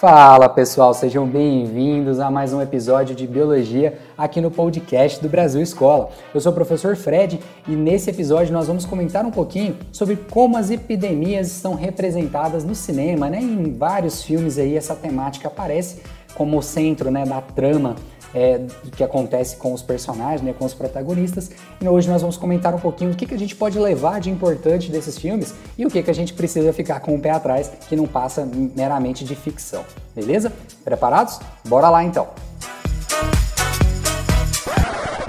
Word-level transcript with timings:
Fala 0.00 0.48
pessoal, 0.48 0.94
sejam 0.94 1.26
bem-vindos 1.26 2.20
a 2.20 2.30
mais 2.30 2.54
um 2.54 2.62
episódio 2.62 3.14
de 3.14 3.26
Biologia 3.26 3.98
aqui 4.16 4.40
no 4.40 4.50
podcast 4.50 5.20
do 5.20 5.28
Brasil 5.28 5.60
Escola. 5.60 6.08
Eu 6.32 6.40
sou 6.40 6.52
o 6.52 6.54
professor 6.54 6.96
Fred 6.96 7.38
e 7.68 7.72
nesse 7.72 8.08
episódio 8.08 8.50
nós 8.50 8.66
vamos 8.66 8.86
comentar 8.86 9.26
um 9.26 9.30
pouquinho 9.30 9.76
sobre 9.92 10.16
como 10.16 10.56
as 10.56 10.70
epidemias 10.70 11.48
estão 11.48 11.74
representadas 11.74 12.64
no 12.64 12.74
cinema, 12.74 13.28
né? 13.28 13.42
Em 13.42 13.74
vários 13.74 14.22
filmes 14.22 14.56
aí 14.56 14.74
essa 14.74 14.94
temática 14.94 15.48
aparece 15.48 16.00
como 16.34 16.62
centro 16.62 17.10
né, 17.10 17.26
da 17.26 17.42
trama 17.42 17.94
é, 18.34 18.60
que 18.96 19.02
acontece 19.02 19.56
com 19.56 19.72
os 19.72 19.82
personagens, 19.82 20.42
né, 20.42 20.54
com 20.56 20.64
os 20.64 20.74
protagonistas. 20.74 21.50
E 21.80 21.88
hoje 21.88 22.08
nós 22.08 22.20
vamos 22.20 22.36
comentar 22.36 22.74
um 22.74 22.78
pouquinho 22.78 23.12
o 23.12 23.14
que, 23.14 23.26
que 23.26 23.34
a 23.34 23.38
gente 23.38 23.56
pode 23.56 23.78
levar 23.78 24.20
de 24.20 24.30
importante 24.30 24.90
desses 24.90 25.18
filmes 25.18 25.54
e 25.76 25.86
o 25.86 25.90
que, 25.90 26.02
que 26.02 26.10
a 26.10 26.14
gente 26.14 26.32
precisa 26.32 26.72
ficar 26.72 27.00
com 27.00 27.14
o 27.14 27.20
pé 27.20 27.30
atrás, 27.30 27.70
que 27.88 27.96
não 27.96 28.06
passa 28.06 28.48
meramente 28.76 29.24
de 29.24 29.34
ficção. 29.34 29.84
Beleza? 30.14 30.52
Preparados? 30.84 31.40
Bora 31.66 31.88
lá 31.88 32.04
então! 32.04 32.28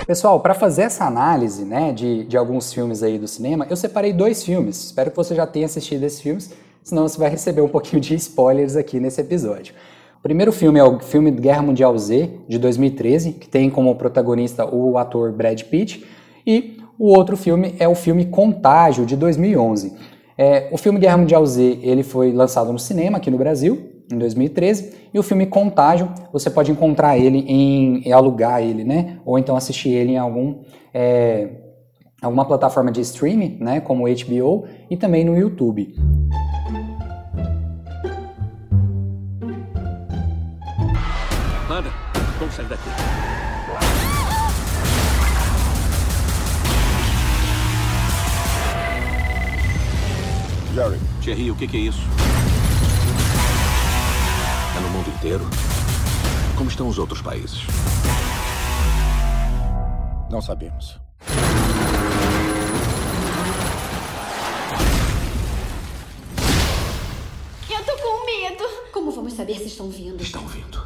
Pessoal, 0.05 0.41
para 0.41 0.53
fazer 0.53 0.81
essa 0.83 1.05
análise 1.05 1.63
né, 1.63 1.93
de, 1.93 2.25
de 2.25 2.35
alguns 2.35 2.73
filmes 2.73 3.01
aí 3.01 3.17
do 3.17 3.27
cinema, 3.27 3.65
eu 3.69 3.77
separei 3.77 4.11
dois 4.11 4.43
filmes. 4.43 4.85
Espero 4.85 5.09
que 5.09 5.15
você 5.15 5.33
já 5.33 5.47
tenha 5.47 5.65
assistido 5.65 6.03
esses 6.03 6.19
filmes, 6.19 6.51
senão 6.83 7.07
você 7.07 7.17
vai 7.17 7.29
receber 7.29 7.61
um 7.61 7.69
pouquinho 7.69 8.01
de 8.01 8.15
spoilers 8.15 8.75
aqui 8.75 8.99
nesse 8.99 9.21
episódio. 9.21 9.73
O 10.21 10.29
primeiro 10.31 10.51
filme 10.51 10.79
é 10.79 10.83
o 10.83 10.99
filme 10.99 11.31
Guerra 11.31 11.63
Mundial 11.63 11.97
Z, 11.97 12.29
de 12.47 12.59
2013, 12.59 13.31
que 13.31 13.49
tem 13.49 13.71
como 13.71 13.95
protagonista 13.95 14.63
o 14.71 14.99
ator 14.99 15.31
Brad 15.31 15.59
Pitt, 15.63 16.05
e 16.45 16.77
o 16.99 17.07
outro 17.07 17.35
filme 17.35 17.73
é 17.79 17.87
o 17.87 17.95
filme 17.95 18.25
Contágio, 18.25 19.03
de 19.03 19.17
2011. 19.17 19.97
É, 20.37 20.69
o 20.71 20.77
filme 20.77 20.99
Guerra 20.99 21.17
Mundial 21.17 21.43
Z 21.43 21.79
ele 21.81 22.03
foi 22.03 22.31
lançado 22.31 22.71
no 22.71 22.77
cinema 22.77 23.17
aqui 23.17 23.31
no 23.31 23.37
Brasil, 23.39 24.03
em 24.13 24.17
2013, 24.19 24.93
e 25.11 25.17
o 25.17 25.23
filme 25.23 25.47
Contágio, 25.47 26.07
você 26.31 26.51
pode 26.51 26.71
encontrar 26.71 27.17
ele 27.17 27.39
em, 27.39 28.07
em 28.07 28.11
alugar 28.11 28.61
ele, 28.61 28.83
né? 28.83 29.17
Ou 29.25 29.39
então 29.39 29.55
assistir 29.55 29.89
ele 29.89 30.11
em 30.11 30.17
algum 30.19 30.59
é, 30.93 31.49
alguma 32.21 32.45
plataforma 32.45 32.91
de 32.91 33.01
streaming, 33.01 33.57
né? 33.59 33.79
Como 33.79 34.03
HBO 34.03 34.65
e 34.87 34.95
também 34.95 35.25
no 35.25 35.35
YouTube. 35.35 35.95
Vamos 42.51 42.55
sair 42.55 42.67
daqui. 42.67 42.89
Jerry. 50.73 50.99
Thierry, 51.21 51.51
o 51.51 51.55
que, 51.55 51.67
que 51.67 51.77
é 51.77 51.79
isso? 51.81 52.01
É 54.75 54.79
no 54.81 54.89
mundo 54.89 55.09
inteiro? 55.09 55.45
Como 56.57 56.69
estão 56.69 56.87
os 56.87 56.97
outros 56.97 57.21
países? 57.21 57.61
Não 60.29 60.41
sabemos. 60.41 60.99
Eu 67.69 67.85
tô 67.85 67.97
com 67.97 68.25
medo. 68.25 68.63
Como 68.91 69.11
vamos 69.11 69.33
saber 69.33 69.55
se 69.57 69.67
estão 69.67 69.89
vindo? 69.89 70.21
Estão 70.21 70.45
vindo. 70.47 70.81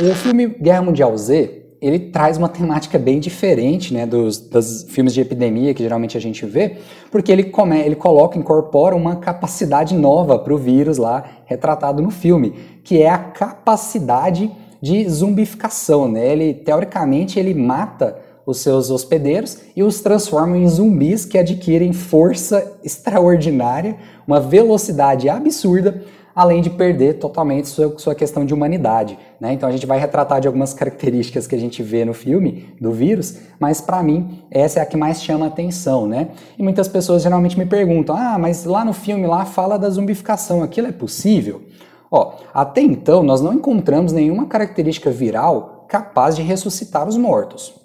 O 0.00 0.14
filme 0.14 0.46
Guerra 0.46 0.82
Mundial 0.82 1.16
Z, 1.16 1.60
ele 1.80 1.98
traz 1.98 2.36
uma 2.36 2.48
temática 2.48 2.98
bem 2.98 3.18
diferente 3.18 3.92
né, 3.92 4.06
dos, 4.06 4.38
dos 4.38 4.84
filmes 4.90 5.14
de 5.14 5.20
epidemia 5.20 5.72
que 5.72 5.82
geralmente 5.82 6.16
a 6.16 6.20
gente 6.20 6.44
vê, 6.44 6.76
porque 7.10 7.32
ele, 7.32 7.44
come, 7.44 7.80
ele 7.80 7.96
coloca, 7.96 8.38
incorpora 8.38 8.94
uma 8.94 9.16
capacidade 9.16 9.94
nova 9.94 10.38
para 10.38 10.52
o 10.52 10.58
vírus 10.58 10.98
lá, 10.98 11.24
retratado 11.46 12.02
no 12.02 12.10
filme, 12.10 12.54
que 12.84 13.02
é 13.02 13.08
a 13.08 13.18
capacidade 13.18 14.50
de 14.80 15.08
zumbificação. 15.08 16.10
Né? 16.10 16.26
Ele, 16.32 16.54
teoricamente, 16.54 17.38
ele 17.38 17.54
mata 17.54 18.18
os 18.44 18.58
seus 18.58 18.90
hospedeiros 18.90 19.58
e 19.76 19.82
os 19.82 20.00
transforma 20.00 20.56
em 20.56 20.68
zumbis 20.68 21.24
que 21.24 21.38
adquirem 21.38 21.92
força 21.92 22.78
extraordinária, 22.82 23.96
uma 24.26 24.40
velocidade 24.40 25.28
absurda, 25.28 26.02
além 26.34 26.62
de 26.62 26.70
perder 26.70 27.14
totalmente 27.14 27.68
sua, 27.68 27.98
sua 27.98 28.14
questão 28.14 28.44
de 28.44 28.54
humanidade. 28.54 29.18
Né? 29.40 29.52
Então 29.52 29.68
a 29.68 29.72
gente 29.72 29.86
vai 29.86 29.98
retratar 29.98 30.40
de 30.40 30.46
algumas 30.46 30.72
características 30.74 31.46
que 31.46 31.54
a 31.54 31.58
gente 31.58 31.82
vê 31.82 32.04
no 32.04 32.14
filme 32.14 32.68
do 32.80 32.92
vírus, 32.92 33.38
mas 33.58 33.80
para 33.80 34.02
mim 34.02 34.42
essa 34.50 34.80
é 34.80 34.82
a 34.82 34.86
que 34.86 34.96
mais 34.96 35.22
chama 35.22 35.46
atenção. 35.46 36.06
Né? 36.06 36.28
E 36.58 36.62
muitas 36.62 36.88
pessoas 36.88 37.22
geralmente 37.22 37.58
me 37.58 37.66
perguntam: 37.66 38.16
ah, 38.16 38.38
mas 38.38 38.64
lá 38.64 38.84
no 38.84 38.92
filme 38.92 39.26
lá 39.26 39.44
fala 39.44 39.78
da 39.78 39.88
zumbificação, 39.88 40.62
aquilo 40.62 40.86
é 40.86 40.92
possível? 40.92 41.62
Ó, 42.10 42.34
até 42.52 42.80
então 42.80 43.22
nós 43.22 43.40
não 43.40 43.54
encontramos 43.54 44.12
nenhuma 44.12 44.46
característica 44.46 45.10
viral 45.10 45.86
capaz 45.88 46.36
de 46.36 46.42
ressuscitar 46.42 47.08
os 47.08 47.16
mortos 47.16 47.79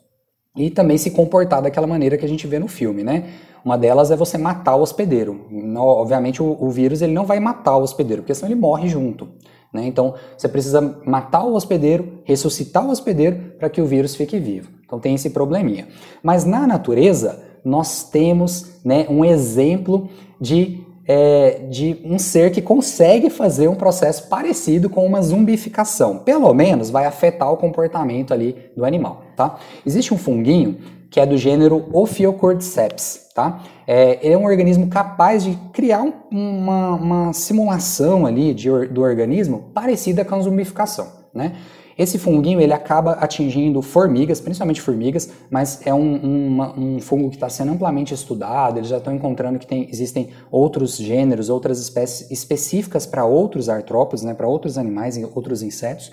e 0.56 0.70
também 0.70 0.98
se 0.98 1.12
comportar 1.12 1.62
daquela 1.62 1.88
maneira 1.88 2.18
que 2.18 2.26
a 2.26 2.30
gente 2.30 2.48
vê 2.48 2.58
no 2.60 2.68
filme, 2.68 3.04
né? 3.04 3.26
Uma 3.64 3.78
delas 3.78 4.12
é 4.12 4.16
você 4.16 4.38
matar 4.38 4.76
o 4.76 4.82
hospedeiro. 4.82 5.48
obviamente 5.78 6.42
o, 6.42 6.58
o, 6.60 6.70
vírus 6.70 7.02
ele 7.02 7.14
não 7.14 7.26
vai 7.26 7.40
matar 7.40 7.76
o 7.78 7.82
hospedeiro, 7.82 8.22
porque 8.22 8.36
senão 8.36 8.52
ele 8.52 8.60
morre 8.60 8.88
junto. 8.88 9.28
Né? 9.74 9.88
Então 9.88 10.14
você 10.38 10.48
precisa 10.48 11.02
matar 11.04 11.44
o 11.44 11.56
hospedeiro, 11.56 12.20
ressuscitar 12.24 12.86
o 12.86 12.92
hospedeiro 12.92 13.54
para 13.58 13.70
que 13.70 13.82
o 13.82 13.86
vírus 13.86 14.16
fique 14.16 14.38
vivo. 14.38 14.70
Então 14.86 15.00
tem 15.00 15.16
esse 15.16 15.32
probleminha. 15.32 15.88
Mas 16.22 16.46
na 16.46 16.68
natureza 16.68 17.44
nós 17.66 18.04
temos 18.04 18.80
né, 18.86 19.08
um 19.10 19.26
exemplo 19.26 20.08
de 20.40 20.86
é, 21.08 21.68
de 21.70 22.02
um 22.04 22.18
ser 22.18 22.52
que 22.52 22.62
consegue 22.62 23.30
fazer 23.30 23.68
um 23.68 23.76
processo 23.76 24.28
parecido 24.28 24.90
com 24.90 25.06
uma 25.06 25.22
zumbificação. 25.22 26.18
Pelo 26.20 26.52
menos 26.54 26.90
vai 26.90 27.06
afetar 27.06 27.52
o 27.52 27.58
comportamento 27.58 28.34
ali 28.34 28.56
do 28.76 28.84
animal, 28.84 29.22
tá? 29.36 29.58
Existe 29.86 30.14
um 30.14 30.18
funguinho 30.18 30.78
que 31.10 31.20
é 31.20 31.26
do 31.26 31.38
gênero 31.38 31.88
Ophiocordyceps, 31.94 33.30
tá? 33.34 33.62
É, 33.88 34.20
ele 34.22 34.34
é 34.34 34.38
um 34.38 34.46
organismo 34.46 34.88
capaz 34.88 35.44
de 35.44 35.58
criar 35.72 36.02
um, 36.02 36.12
uma, 36.32 36.96
uma, 36.96 37.34
simulação 37.34 38.26
ali 38.26 38.54
de, 38.54 38.70
do 38.88 39.02
organismo 39.02 39.72
parecida 39.74 40.26
com 40.26 40.36
a 40.36 40.42
zumbificação, 40.42 41.08
né? 41.34 41.54
Esse 41.98 42.20
funguinho 42.20 42.60
ele 42.60 42.74
acaba 42.74 43.14
atingindo 43.14 43.82
formigas, 43.82 44.42
principalmente 44.42 44.82
formigas, 44.82 45.30
mas 45.50 45.80
é 45.86 45.94
um, 45.94 46.60
um 46.78 47.00
fungo 47.00 47.30
que 47.30 47.38
está 47.38 47.48
sendo 47.48 47.72
amplamente 47.72 48.14
estudado. 48.14 48.78
Eles 48.78 48.90
já 48.90 48.98
estão 48.98 49.16
encontrando 49.16 49.58
que 49.58 49.66
tem, 49.66 49.88
existem 49.90 50.30
outros 50.52 50.98
gêneros, 50.98 51.50
outras 51.50 51.80
espécies 51.80 52.30
específicas 52.30 53.06
para 53.06 53.24
outros 53.26 53.70
artrópodes, 53.70 54.24
né, 54.26 54.34
para 54.34 54.48
outros 54.48 54.78
animais 54.78 55.16
e 55.16 55.24
outros 55.24 55.64
insetos. 55.64 56.12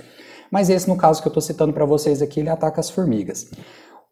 Mas 0.51 0.71
esse, 0.71 0.89
no 0.89 0.97
caso 0.97 1.21
que 1.21 1.27
eu 1.27 1.31
estou 1.31 1.43
citando 1.43 1.73
para 1.73 1.85
vocês 1.85 2.23
aqui, 2.23 2.39
ele 2.39 2.51
ataca 2.51 2.79
as 2.79 2.89
formigas. 2.89 3.51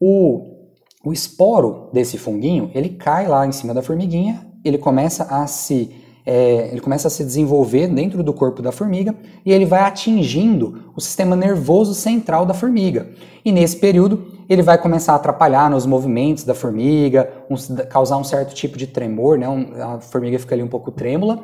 O, 0.01 0.71
o 1.05 1.13
esporo 1.13 1.89
desse 1.93 2.19
funguinho, 2.19 2.71
ele 2.75 2.89
cai 2.89 3.29
lá 3.29 3.47
em 3.47 3.53
cima 3.53 3.73
da 3.73 3.83
formiguinha, 3.83 4.45
ele 4.65 4.79
começa 4.79 5.25
a 5.25 5.47
se 5.47 6.00
é, 6.25 6.69
ele 6.71 6.81
começa 6.81 7.09
a 7.09 7.11
se 7.11 7.25
desenvolver 7.25 7.89
dentro 7.89 8.23
do 8.23 8.33
corpo 8.33 8.61
da 8.61 8.71
formiga 8.71 9.15
e 9.45 9.53
ele 9.53 9.65
vai 9.65 9.81
atingindo 9.81 10.85
o 10.95 11.01
sistema 11.01 11.35
nervoso 11.35 11.95
central 11.95 12.45
da 12.45 12.55
formiga. 12.55 13.09
E 13.45 13.51
nesse 13.51 13.77
período 13.77 14.33
ele 14.49 14.63
vai 14.63 14.77
começar 14.77 15.13
a 15.13 15.17
atrapalhar 15.17 15.71
nos 15.71 15.87
movimentos 15.87 16.45
da 16.45 16.55
formiga, 16.55 17.31
um, 17.49 17.57
causar 17.89 18.17
um 18.17 18.25
certo 18.25 18.55
tipo 18.55 18.77
de 18.77 18.87
tremor, 18.87 19.39
né? 19.39 19.49
Um, 19.49 19.73
a 19.81 20.01
formiga 20.01 20.39
fica 20.39 20.55
ali 20.55 20.63
um 20.63 20.69
pouco 20.69 20.91
trêmula 20.91 21.41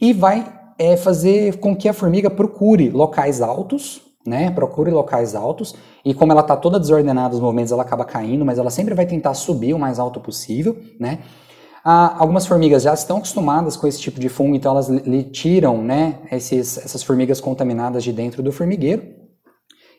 e 0.00 0.12
vai 0.12 0.46
é, 0.78 0.96
fazer 0.96 1.58
com 1.58 1.74
que 1.74 1.88
a 1.88 1.92
formiga 1.92 2.30
procure 2.30 2.90
locais 2.90 3.40
altos, 3.40 4.02
né? 4.26 4.50
Procure 4.50 4.90
locais 4.90 5.34
altos 5.34 5.74
e 6.04 6.14
como 6.14 6.32
ela 6.32 6.42
está 6.42 6.56
toda 6.56 6.78
desordenada 6.78 7.34
os 7.34 7.40
movimentos, 7.40 7.72
ela 7.72 7.82
acaba 7.82 8.04
caindo, 8.04 8.44
mas 8.44 8.58
ela 8.58 8.70
sempre 8.70 8.94
vai 8.94 9.06
tentar 9.06 9.34
subir 9.34 9.74
o 9.74 9.78
mais 9.78 9.98
alto 9.98 10.20
possível, 10.20 10.76
né? 11.00 11.20
Ah, 11.86 12.16
algumas 12.18 12.46
formigas 12.46 12.82
já 12.82 12.94
estão 12.94 13.18
acostumadas 13.18 13.76
com 13.76 13.86
esse 13.86 14.00
tipo 14.00 14.18
de 14.18 14.30
fungo, 14.30 14.56
então 14.56 14.72
elas 14.72 14.88
lhe 14.88 15.22
tiram 15.22 15.82
né, 15.82 16.20
esses, 16.32 16.78
essas 16.78 17.02
formigas 17.02 17.42
contaminadas 17.42 18.02
de 18.02 18.10
dentro 18.10 18.42
do 18.42 18.50
formigueiro 18.50 19.02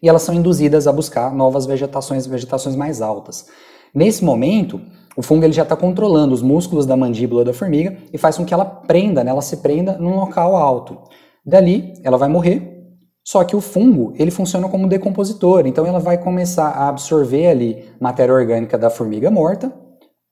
e 0.01 0.09
elas 0.09 0.23
são 0.23 0.33
induzidas 0.33 0.87
a 0.87 0.91
buscar 0.91 1.31
novas 1.31 1.67
vegetações, 1.67 2.25
vegetações 2.25 2.75
mais 2.75 3.03
altas. 3.03 3.45
Nesse 3.93 4.25
momento, 4.25 4.81
o 5.15 5.21
fungo 5.21 5.45
ele 5.45 5.53
já 5.53 5.61
está 5.61 5.75
controlando 5.75 6.33
os 6.33 6.41
músculos 6.41 6.87
da 6.87 6.97
mandíbula 6.97 7.45
da 7.45 7.53
formiga 7.53 7.95
e 8.11 8.17
faz 8.17 8.35
com 8.35 8.43
que 8.43 8.53
ela 8.53 8.65
prenda, 8.65 9.23
né, 9.23 9.29
ela 9.29 9.43
se 9.43 9.57
prenda 9.57 9.95
num 9.99 10.15
local 10.15 10.55
alto. 10.55 10.97
Dali, 11.45 11.93
ela 12.03 12.17
vai 12.17 12.27
morrer, 12.27 12.83
só 13.23 13.43
que 13.43 13.55
o 13.55 13.61
fungo 13.61 14.11
ele 14.17 14.31
funciona 14.31 14.67
como 14.67 14.89
decompositor, 14.89 15.67
então 15.67 15.85
ela 15.85 15.99
vai 15.99 16.17
começar 16.17 16.69
a 16.69 16.89
absorver 16.89 17.45
ali 17.45 17.85
matéria 18.01 18.33
orgânica 18.33 18.75
da 18.75 18.89
formiga 18.89 19.29
morta 19.29 19.84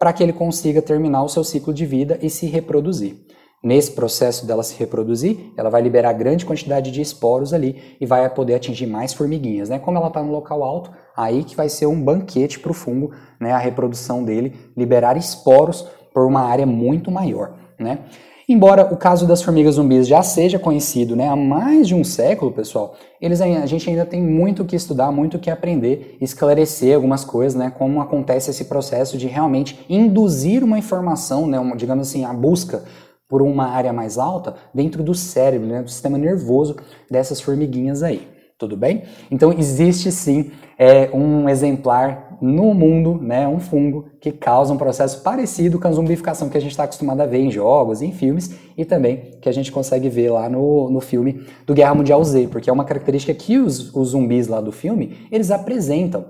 para 0.03 0.11
que 0.11 0.21
ele 0.21 0.33
consiga 0.33 0.81
terminar 0.81 1.23
o 1.23 1.29
seu 1.29 1.45
ciclo 1.45 1.73
de 1.73 1.85
vida 1.85 2.19
e 2.21 2.29
se 2.29 2.45
reproduzir. 2.45 3.15
Nesse 3.63 3.93
processo 3.93 4.45
dela 4.45 4.61
se 4.61 4.77
reproduzir, 4.77 5.53
ela 5.55 5.69
vai 5.69 5.81
liberar 5.81 6.11
grande 6.11 6.45
quantidade 6.45 6.91
de 6.91 6.99
esporos 6.99 7.53
ali 7.53 7.95
e 8.01 8.05
vai 8.05 8.29
poder 8.29 8.55
atingir 8.55 8.85
mais 8.85 9.13
formiguinhas. 9.13 9.69
Né? 9.69 9.79
Como 9.79 9.97
ela 9.97 10.09
está 10.09 10.21
no 10.21 10.29
local 10.29 10.61
alto, 10.61 10.91
aí 11.15 11.45
que 11.45 11.55
vai 11.55 11.69
ser 11.69 11.85
um 11.85 12.03
banquete 12.03 12.59
para 12.59 12.71
o 12.71 12.73
fungo, 12.73 13.13
né? 13.39 13.53
a 13.53 13.57
reprodução 13.57 14.25
dele, 14.25 14.53
liberar 14.75 15.15
esporos 15.15 15.87
por 16.13 16.25
uma 16.25 16.41
área 16.41 16.65
muito 16.65 17.09
maior. 17.09 17.55
Né? 17.79 17.99
Embora 18.47 18.93
o 18.93 18.97
caso 18.97 19.25
das 19.25 19.41
formigas 19.41 19.75
zumbis 19.75 20.05
já 20.05 20.21
seja 20.21 20.59
conhecido 20.59 21.15
né, 21.15 21.29
há 21.29 21.35
mais 21.35 21.87
de 21.87 21.95
um 21.95 22.03
século, 22.03 22.51
pessoal, 22.51 22.95
eles, 23.21 23.39
a 23.39 23.65
gente 23.65 23.89
ainda 23.89 24.05
tem 24.05 24.21
muito 24.21 24.65
que 24.65 24.75
estudar, 24.75 25.11
muito 25.11 25.39
que 25.39 25.49
aprender, 25.49 26.17
esclarecer 26.19 26.95
algumas 26.95 27.23
coisas, 27.23 27.57
né, 27.57 27.71
como 27.77 28.01
acontece 28.01 28.51
esse 28.51 28.65
processo 28.65 29.17
de 29.17 29.27
realmente 29.27 29.85
induzir 29.87 30.61
uma 30.61 30.77
informação, 30.77 31.47
né, 31.47 31.57
uma, 31.57 31.75
digamos 31.77 32.09
assim, 32.09 32.25
a 32.25 32.33
busca 32.33 32.83
por 33.29 33.41
uma 33.41 33.67
área 33.67 33.93
mais 33.93 34.17
alta 34.17 34.55
dentro 34.73 35.01
do 35.01 35.15
cérebro, 35.15 35.67
né, 35.67 35.81
do 35.81 35.89
sistema 35.89 36.17
nervoso 36.17 36.75
dessas 37.09 37.39
formiguinhas 37.39 38.03
aí. 38.03 38.32
Tudo 38.63 38.77
bem? 38.77 39.03
Então 39.29 39.51
existe 39.51 40.09
sim 40.09 40.49
é, 40.79 41.09
um 41.13 41.49
exemplar 41.49 42.37
no 42.41 42.73
mundo, 42.73 43.19
né, 43.21 43.45
um 43.45 43.59
fungo 43.59 44.05
que 44.21 44.31
causa 44.31 44.73
um 44.73 44.77
processo 44.77 45.21
parecido 45.21 45.77
com 45.77 45.85
a 45.85 45.91
zumbificação 45.91 46.47
que 46.47 46.57
a 46.57 46.61
gente 46.61 46.71
está 46.71 46.85
acostumado 46.85 47.19
a 47.19 47.25
ver 47.25 47.39
em 47.39 47.51
jogos, 47.51 48.01
em 48.01 48.13
filmes 48.13 48.55
e 48.77 48.85
também 48.85 49.33
que 49.41 49.49
a 49.49 49.51
gente 49.51 49.69
consegue 49.69 50.07
ver 50.07 50.29
lá 50.29 50.47
no, 50.47 50.89
no 50.89 51.01
filme 51.01 51.41
do 51.67 51.73
Guerra 51.73 51.93
Mundial 51.93 52.23
Z, 52.23 52.47
porque 52.47 52.69
é 52.69 52.73
uma 52.73 52.85
característica 52.85 53.33
que 53.33 53.57
os, 53.57 53.93
os 53.93 54.11
zumbis 54.11 54.47
lá 54.47 54.61
do 54.61 54.71
filme 54.71 55.27
eles 55.29 55.51
apresentam, 55.51 56.23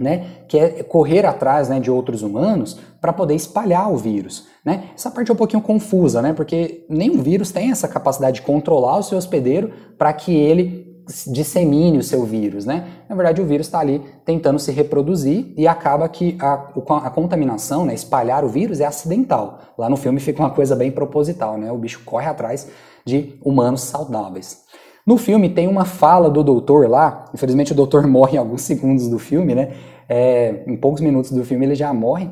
né, 0.00 0.24
que 0.48 0.58
é 0.58 0.82
correr 0.82 1.26
atrás 1.26 1.68
né, 1.68 1.78
de 1.78 1.90
outros 1.90 2.22
humanos 2.22 2.80
para 3.02 3.12
poder 3.12 3.34
espalhar 3.34 3.92
o 3.92 3.98
vírus. 3.98 4.46
Né? 4.64 4.84
Essa 4.94 5.10
parte 5.10 5.30
é 5.30 5.34
um 5.34 5.36
pouquinho 5.36 5.62
confusa, 5.62 6.22
né, 6.22 6.32
porque 6.32 6.86
nenhum 6.88 7.20
vírus 7.20 7.52
tem 7.52 7.70
essa 7.70 7.86
capacidade 7.86 8.36
de 8.36 8.46
controlar 8.46 8.96
o 8.96 9.02
seu 9.02 9.18
hospedeiro 9.18 9.72
para 9.98 10.10
que 10.14 10.34
ele 10.34 10.85
dissemine 11.28 11.98
o 11.98 12.02
seu 12.02 12.24
vírus, 12.24 12.64
né? 12.64 12.86
Na 13.08 13.14
verdade, 13.14 13.40
o 13.40 13.46
vírus 13.46 13.66
está 13.66 13.78
ali 13.78 14.02
tentando 14.24 14.58
se 14.58 14.72
reproduzir 14.72 15.52
e 15.56 15.66
acaba 15.66 16.08
que 16.08 16.36
a, 16.40 16.54
a, 17.04 17.10
contaminação, 17.10 17.86
né, 17.86 17.94
espalhar 17.94 18.44
o 18.44 18.48
vírus 18.48 18.80
é 18.80 18.86
acidental. 18.86 19.60
Lá 19.78 19.88
no 19.88 19.96
filme 19.96 20.18
fica 20.18 20.42
uma 20.42 20.50
coisa 20.50 20.74
bem 20.74 20.90
proposital, 20.90 21.56
né? 21.56 21.70
O 21.70 21.78
bicho 21.78 22.02
corre 22.04 22.26
atrás 22.26 22.68
de 23.04 23.38
humanos 23.44 23.82
saudáveis. 23.82 24.64
No 25.06 25.16
filme 25.16 25.48
tem 25.48 25.68
uma 25.68 25.84
fala 25.84 26.28
do 26.28 26.42
doutor 26.42 26.90
lá, 26.90 27.26
infelizmente 27.32 27.70
o 27.70 27.76
doutor 27.76 28.04
morre 28.08 28.34
em 28.34 28.38
alguns 28.38 28.62
segundos 28.62 29.06
do 29.08 29.18
filme, 29.18 29.54
né? 29.54 29.74
É, 30.08 30.64
em 30.66 30.76
poucos 30.76 31.00
minutos 31.00 31.30
do 31.30 31.44
filme 31.44 31.66
ele 31.66 31.74
já 31.76 31.92
morre, 31.94 32.28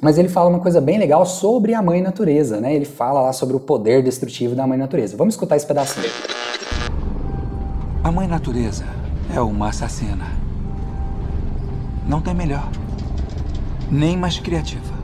mas 0.00 0.16
ele 0.16 0.28
fala 0.28 0.48
uma 0.48 0.60
coisa 0.60 0.80
bem 0.80 0.98
legal 0.98 1.26
sobre 1.26 1.74
a 1.74 1.82
mãe 1.82 2.00
natureza, 2.00 2.58
né? 2.58 2.74
Ele 2.74 2.86
fala 2.86 3.20
lá 3.20 3.32
sobre 3.34 3.54
o 3.54 3.60
poder 3.60 4.02
destrutivo 4.02 4.54
da 4.54 4.66
mãe 4.66 4.78
natureza. 4.78 5.16
Vamos 5.16 5.34
escutar 5.34 5.56
esse 5.56 5.66
pedacinho. 5.66 6.37
A 8.08 8.10
mãe 8.10 8.26
natureza 8.26 8.86
é 9.34 9.38
uma 9.38 9.68
assassina. 9.68 10.32
Não 12.08 12.22
tem 12.22 12.32
melhor, 12.32 12.66
nem 13.90 14.16
mais 14.16 14.38
criativa. 14.38 14.94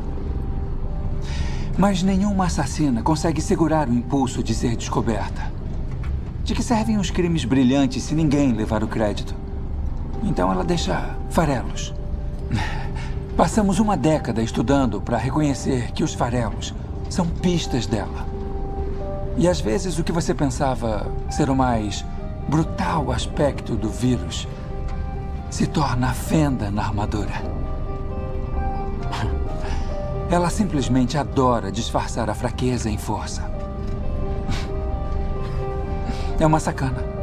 Mas 1.76 2.02
nenhuma 2.02 2.46
assassina 2.46 3.02
consegue 3.02 3.42
segurar 3.42 3.90
o 3.90 3.92
impulso 3.92 4.42
de 4.42 4.54
ser 4.54 4.74
descoberta. 4.74 5.52
De 6.44 6.54
que 6.54 6.62
servem 6.62 6.96
os 6.96 7.10
crimes 7.10 7.44
brilhantes 7.44 8.04
se 8.04 8.14
ninguém 8.14 8.54
levar 8.54 8.82
o 8.82 8.88
crédito? 8.88 9.34
Então 10.22 10.50
ela 10.50 10.64
deixa 10.64 11.14
farelos. 11.28 11.92
Passamos 13.36 13.80
uma 13.80 13.98
década 13.98 14.40
estudando 14.40 14.98
para 15.02 15.18
reconhecer 15.18 15.92
que 15.92 16.02
os 16.02 16.14
farelos 16.14 16.74
são 17.10 17.26
pistas 17.26 17.84
dela. 17.84 18.26
E 19.36 19.46
às 19.46 19.60
vezes 19.60 19.98
o 19.98 20.04
que 20.04 20.10
você 20.10 20.32
pensava 20.32 21.12
ser 21.28 21.50
o 21.50 21.54
mais 21.54 22.02
brutal 22.48 23.10
aspecto 23.10 23.74
do 23.74 23.88
vírus 23.88 24.46
se 25.50 25.66
torna 25.66 26.08
a 26.10 26.14
fenda 26.14 26.70
na 26.70 26.82
armadura. 26.82 27.32
Ela 30.30 30.50
simplesmente 30.50 31.16
adora 31.16 31.70
disfarçar 31.70 32.28
a 32.28 32.34
fraqueza 32.34 32.90
em 32.90 32.98
força. 32.98 33.42
É 36.40 36.44
uma 36.44 36.58
sacana. 36.58 37.14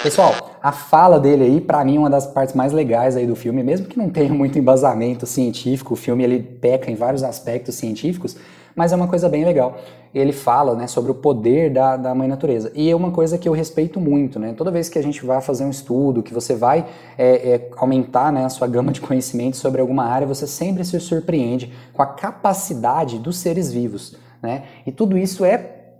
Pessoal, 0.00 0.48
a 0.62 0.70
fala 0.70 1.18
dele 1.18 1.44
aí, 1.44 1.60
para 1.60 1.84
mim, 1.84 1.96
é 1.96 1.98
uma 1.98 2.10
das 2.10 2.24
partes 2.26 2.54
mais 2.54 2.72
legais 2.72 3.16
aí 3.16 3.26
do 3.26 3.34
filme, 3.34 3.64
mesmo 3.64 3.86
que 3.86 3.98
não 3.98 4.08
tenha 4.08 4.32
muito 4.32 4.56
embasamento 4.56 5.26
científico, 5.26 5.94
o 5.94 5.96
filme 5.96 6.22
ele 6.22 6.40
peca 6.40 6.88
em 6.90 6.94
vários 6.94 7.24
aspectos 7.24 7.74
científicos, 7.74 8.36
mas 8.78 8.92
é 8.92 8.96
uma 8.96 9.08
coisa 9.08 9.28
bem 9.28 9.44
legal. 9.44 9.76
Ele 10.14 10.32
fala 10.32 10.76
né, 10.76 10.86
sobre 10.86 11.10
o 11.10 11.14
poder 11.14 11.68
da, 11.72 11.96
da 11.96 12.14
mãe 12.14 12.28
natureza. 12.28 12.70
E 12.76 12.88
é 12.88 12.94
uma 12.94 13.10
coisa 13.10 13.36
que 13.36 13.48
eu 13.48 13.52
respeito 13.52 13.98
muito. 13.98 14.38
Né? 14.38 14.54
Toda 14.56 14.70
vez 14.70 14.88
que 14.88 14.96
a 14.96 15.02
gente 15.02 15.26
vai 15.26 15.40
fazer 15.40 15.64
um 15.64 15.70
estudo, 15.70 16.22
que 16.22 16.32
você 16.32 16.54
vai 16.54 16.86
é, 17.18 17.54
é, 17.54 17.70
aumentar 17.76 18.32
né, 18.32 18.44
a 18.44 18.48
sua 18.48 18.68
gama 18.68 18.92
de 18.92 19.00
conhecimento 19.00 19.56
sobre 19.56 19.80
alguma 19.80 20.04
área, 20.04 20.28
você 20.28 20.46
sempre 20.46 20.84
se 20.84 21.00
surpreende 21.00 21.72
com 21.92 22.02
a 22.02 22.06
capacidade 22.06 23.18
dos 23.18 23.38
seres 23.38 23.72
vivos. 23.72 24.16
Né? 24.40 24.62
E 24.86 24.92
tudo 24.92 25.18
isso 25.18 25.44
é 25.44 25.58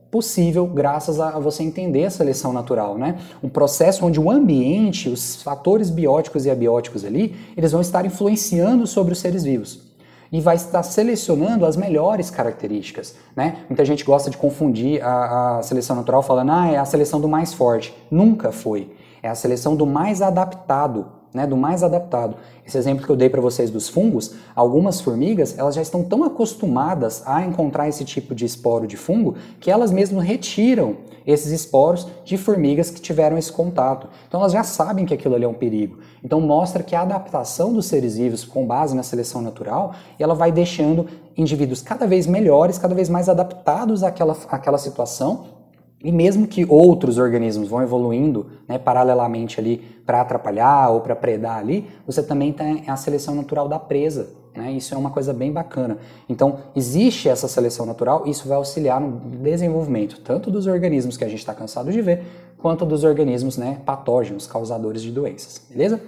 possível 0.09 0.65
graças 0.65 1.19
a 1.19 1.33
você 1.41 1.65
entender 1.65 2.05
a 2.05 2.11
seleção 2.11 2.53
natural, 2.53 2.97
né? 2.97 3.19
Um 3.43 3.49
processo 3.51 4.07
onde 4.07 4.19
o 4.19 4.31
ambiente, 4.31 5.07
os 5.11 5.43
fatores 5.43 5.91
bióticos 5.91 6.47
e 6.47 6.51
abióticos 6.51 7.05
ali, 7.05 7.37
eles 7.55 7.73
vão 7.73 7.83
estar 7.83 8.07
influenciando 8.07 8.87
sobre 8.87 9.13
os 9.13 9.19
seres 9.19 9.45
vivos 9.45 9.88
e 10.31 10.41
vai 10.41 10.57
estar 10.57 10.83
selecionando 10.83 11.65
as 11.65 11.77
melhores 11.77 12.31
características. 12.31 13.15
Né? 13.35 13.65
Muita 13.69 13.85
gente 13.85 14.05
gosta 14.05 14.31
de 14.31 14.37
confundir 14.37 15.03
a, 15.03 15.59
a, 15.59 15.63
seleção 15.63 15.97
natural 15.97 16.23
falando, 16.23 16.53
ah, 16.53 16.71
é 16.71 16.77
a 16.77 16.85
seleção 16.85 17.21
do 17.21 17.29
mais 17.29 17.53
forte. 17.55 17.95
Nunca 18.11 18.53
foi. 18.53 18.93
É 19.23 19.29
a 19.29 19.35
seleção 19.35 19.75
do 19.75 19.87
mais 19.87 20.23
adaptado 20.23 21.18
né, 21.33 21.47
do 21.47 21.57
mais 21.57 21.83
adaptado. 21.83 22.37
Esse 22.67 22.77
exemplo 22.77 23.05
que 23.05 23.11
eu 23.11 23.17
dei 23.17 23.29
para 23.29 23.41
vocês 23.41 23.71
dos 23.71 23.89
fungos, 23.89 24.35
algumas 24.55 25.01
formigas 25.01 25.59
elas 25.59 25.75
já 25.75 25.83
estão 25.83 26.03
tão 26.03 26.25
acostumadas 26.25 27.23
a 27.27 27.43
encontrar 27.45 27.89
esse 27.89 28.05
tipo 28.05 28.35
de 28.35 28.45
esporo 28.45 28.87
de 28.87 28.97
fungo 28.97 29.37
que 29.61 29.71
elas 29.71 29.91
mesmas 29.91 30.25
retiram 30.25 30.97
esses 31.27 31.53
esporos 31.53 32.07
de 32.25 32.39
formigas 32.39 32.91
que 32.91 33.01
tiveram 33.01 33.37
esse 33.37 33.53
contato. 33.53 34.09
Então 34.27 34.41
elas 34.41 34.53
já 34.53 34.63
sabem 34.63 35.05
que 35.05 35.13
aquilo 35.13 35.35
ali 35.35 35.45
é 35.45 35.49
um 35.49 35.55
perigo. 35.55 35.99
Então 36.25 36.41
mostra 36.41 36.83
que 36.83 36.97
a 36.97 37.03
adaptação 37.03 37.73
dos 37.73 37.87
seres 37.87 38.17
vivos 38.17 38.45
com 38.45 38.67
base 38.67 38.97
na 38.97 39.03
seleção 39.03 39.43
natural, 39.43 39.95
ela 40.19 40.35
vai 40.35 40.51
deixando 40.51 41.07
indivíduos 41.37 41.83
cada 41.83 42.07
vez 42.07 42.27
melhores, 42.27 42.79
cada 42.79 42.95
vez 42.95 43.09
mais 43.09 43.29
adaptados 43.29 44.03
àquela, 44.03 44.37
àquela 44.49 44.79
situação 44.79 45.58
e 46.03 46.13
mesmo 46.13 46.47
que 46.47 46.65
outros 46.69 47.19
organismos 47.19 47.69
vão 47.69 47.83
evoluindo 47.83 48.47
né, 48.69 48.79
paralelamente 48.79 49.59
ali 49.59 49.79
para 50.07 50.21
atrapalhar 50.21 50.91
ou 50.91 51.01
para 51.01 51.17
predar 51.17 51.59
ali, 51.59 51.89
você 52.07 52.23
também 52.23 52.53
tem 52.53 52.85
a 52.87 52.97
seleção 52.97 53.35
natural 53.35 53.69
da 53.69 53.79
presa. 53.79 54.31
Né? 54.55 54.73
Isso 54.73 54.95
é 54.95 54.99
uma 54.99 55.11
coisa 55.11 55.33
bem 55.33 55.53
bacana. 55.53 55.99
Então, 56.29 56.59
existe 56.75 57.29
essa 57.29 57.49
seleção 57.49 57.85
natural 57.85 58.25
e 58.27 58.31
isso 58.31 58.47
vai 58.49 58.57
auxiliar 58.57 59.01
no 59.01 59.19
desenvolvimento 59.39 60.21
tanto 60.21 60.51
dos 60.51 60.67
organismos 60.67 61.17
que 61.17 61.25
a 61.25 61.29
gente 61.29 61.41
está 61.41 61.55
cansado 61.55 61.91
de 61.91 62.01
ver, 62.01 62.23
quanto 62.59 62.85
dos 62.85 63.05
organismos 63.05 63.57
né, 63.57 63.79
patógenos, 63.85 64.47
causadores 64.47 65.03
de 65.03 65.11
doenças. 65.11 65.63
Beleza? 65.69 66.01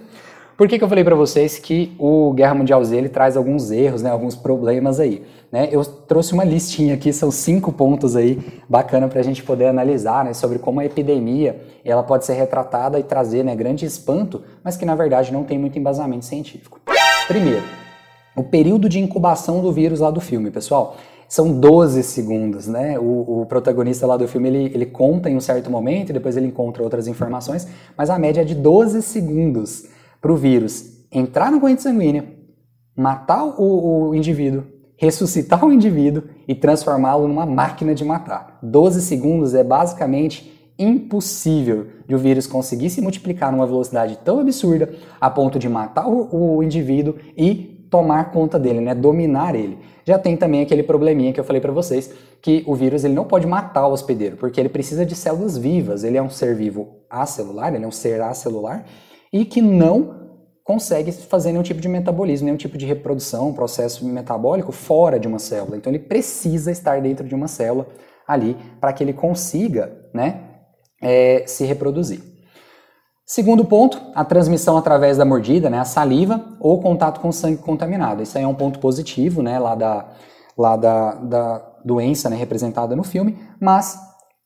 Por 0.61 0.67
que, 0.67 0.77
que 0.77 0.83
eu 0.83 0.87
falei 0.87 1.03
para 1.03 1.15
vocês 1.15 1.57
que 1.57 1.91
o 1.97 2.33
Guerra 2.33 2.53
Mundial 2.53 2.85
Z 2.85 2.95
ele 2.95 3.09
traz 3.09 3.35
alguns 3.35 3.71
erros, 3.71 4.03
né, 4.03 4.11
alguns 4.11 4.35
problemas 4.35 4.99
aí? 4.99 5.23
Né? 5.51 5.67
Eu 5.71 5.83
trouxe 5.83 6.33
uma 6.33 6.43
listinha 6.43 6.93
aqui, 6.93 7.11
são 7.11 7.31
cinco 7.31 7.71
pontos 7.71 8.15
aí 8.15 8.37
bacana 8.69 9.07
para 9.07 9.19
a 9.19 9.23
gente 9.23 9.41
poder 9.41 9.65
analisar 9.65 10.23
né, 10.23 10.35
sobre 10.35 10.59
como 10.59 10.79
a 10.79 10.85
epidemia 10.85 11.59
ela 11.83 12.03
pode 12.03 12.27
ser 12.27 12.33
retratada 12.33 12.99
e 12.99 13.03
trazer 13.03 13.43
né, 13.43 13.55
grande 13.55 13.87
espanto, 13.87 14.43
mas 14.63 14.77
que 14.77 14.85
na 14.85 14.93
verdade 14.93 15.33
não 15.33 15.43
tem 15.43 15.57
muito 15.57 15.79
embasamento 15.79 16.25
científico. 16.25 16.79
Primeiro, 17.27 17.63
o 18.35 18.43
período 18.43 18.87
de 18.87 18.99
incubação 18.99 19.63
do 19.63 19.71
vírus 19.71 19.99
lá 19.99 20.11
do 20.11 20.21
filme, 20.21 20.51
pessoal 20.51 20.95
são 21.27 21.59
12 21.59 22.03
segundos, 22.03 22.67
né? 22.67 22.99
O, 22.99 23.41
o, 23.41 23.45
protagonista 23.47 24.05
lá 24.05 24.15
do 24.15 24.27
filme 24.27 24.49
ele, 24.49 24.71
ele 24.75 24.85
conta 24.85 25.27
em 25.27 25.35
um 25.35 25.41
certo 25.41 25.71
momento 25.71 26.13
depois 26.13 26.37
ele 26.37 26.45
encontra 26.45 26.83
outras 26.83 27.07
informações, 27.07 27.67
mas 27.97 28.11
a 28.11 28.19
média 28.19 28.41
é 28.41 28.43
de 28.43 28.53
12 28.53 29.01
segundos 29.01 29.89
para 30.21 30.31
o 30.31 30.37
vírus 30.37 30.91
entrar 31.11 31.51
na 31.51 31.59
corrente 31.59 31.81
sanguínea, 31.81 32.23
matar 32.95 33.43
o, 33.43 34.09
o 34.09 34.15
indivíduo, 34.15 34.63
ressuscitar 34.95 35.65
o 35.65 35.73
indivíduo 35.73 36.23
e 36.47 36.53
transformá-lo 36.53 37.27
numa 37.27 37.45
máquina 37.45 37.95
de 37.95 38.05
matar. 38.05 38.59
12 38.61 39.01
segundos 39.01 39.55
é 39.55 39.63
basicamente 39.63 40.49
impossível 40.77 41.87
de 42.07 42.15
o 42.15 42.17
vírus 42.17 42.47
conseguir 42.47 42.89
se 42.89 43.01
multiplicar 43.01 43.51
numa 43.51 43.65
velocidade 43.65 44.17
tão 44.23 44.39
absurda 44.39 44.93
a 45.19 45.29
ponto 45.29 45.59
de 45.59 45.67
matar 45.67 46.07
o, 46.07 46.57
o 46.57 46.63
indivíduo 46.63 47.15
e 47.35 47.87
tomar 47.89 48.31
conta 48.31 48.57
dele, 48.57 48.79
né, 48.79 48.95
dominar 48.95 49.53
ele. 49.53 49.77
Já 50.05 50.17
tem 50.17 50.37
também 50.37 50.61
aquele 50.61 50.81
probleminha 50.81 51.33
que 51.33 51.39
eu 51.39 51.43
falei 51.43 51.61
para 51.61 51.71
vocês, 51.71 52.11
que 52.41 52.63
o 52.65 52.73
vírus 52.73 53.03
ele 53.03 53.13
não 53.13 53.25
pode 53.25 53.45
matar 53.45 53.85
o 53.85 53.91
hospedeiro, 53.91 54.37
porque 54.37 54.59
ele 54.59 54.69
precisa 54.69 55.05
de 55.05 55.13
células 55.13 55.57
vivas. 55.57 56.03
Ele 56.03 56.17
é 56.17 56.21
um 56.21 56.29
ser 56.29 56.55
vivo 56.55 57.01
acelular, 57.09 57.73
ele 57.73 57.83
é 57.83 57.87
um 57.87 57.91
ser 57.91 58.21
acelular 58.21 58.85
e 59.31 59.45
que 59.45 59.61
não 59.61 60.19
consegue 60.63 61.11
fazer 61.11 61.51
nenhum 61.51 61.63
tipo 61.63 61.81
de 61.81 61.87
metabolismo, 61.87 62.45
nenhum 62.45 62.57
tipo 62.57 62.77
de 62.77 62.85
reprodução, 62.85 63.53
processo 63.53 64.05
metabólico 64.05 64.71
fora 64.71 65.19
de 65.19 65.27
uma 65.27 65.39
célula. 65.39 65.77
Então 65.77 65.91
ele 65.91 65.99
precisa 65.99 66.71
estar 66.71 67.01
dentro 67.01 67.27
de 67.27 67.35
uma 67.35 67.47
célula 67.47 67.87
ali 68.27 68.55
para 68.79 68.93
que 68.93 69.03
ele 69.03 69.13
consiga 69.13 69.91
né, 70.13 70.43
é, 71.01 71.43
se 71.47 71.65
reproduzir. 71.65 72.21
Segundo 73.25 73.63
ponto, 73.63 73.99
a 74.13 74.25
transmissão 74.25 74.77
através 74.77 75.17
da 75.17 75.25
mordida, 75.25 75.69
né, 75.69 75.79
a 75.79 75.85
saliva 75.85 76.57
ou 76.59 76.81
contato 76.81 77.21
com 77.21 77.31
sangue 77.31 77.61
contaminado. 77.61 78.21
Isso 78.21 78.37
aí 78.37 78.43
é 78.43 78.47
um 78.47 78.53
ponto 78.53 78.79
positivo, 78.79 79.41
né, 79.41 79.57
lá 79.57 79.73
da, 79.73 80.09
lá 80.57 80.75
da, 80.75 81.13
da 81.15 81.71
doença 81.83 82.29
né, 82.29 82.35
representada 82.35 82.95
no 82.95 83.03
filme, 83.03 83.39
mas 83.59 83.97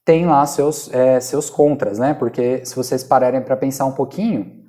tem 0.05 0.25
lá 0.25 0.45
seus, 0.45 0.93
é, 0.93 1.19
seus 1.19 1.49
contras, 1.49 1.97
né? 1.97 2.13
Porque 2.13 2.63
se 2.63 2.75
vocês 2.75 3.03
pararem 3.03 3.41
para 3.41 3.57
pensar 3.57 3.85
um 3.85 3.91
pouquinho, 3.91 4.64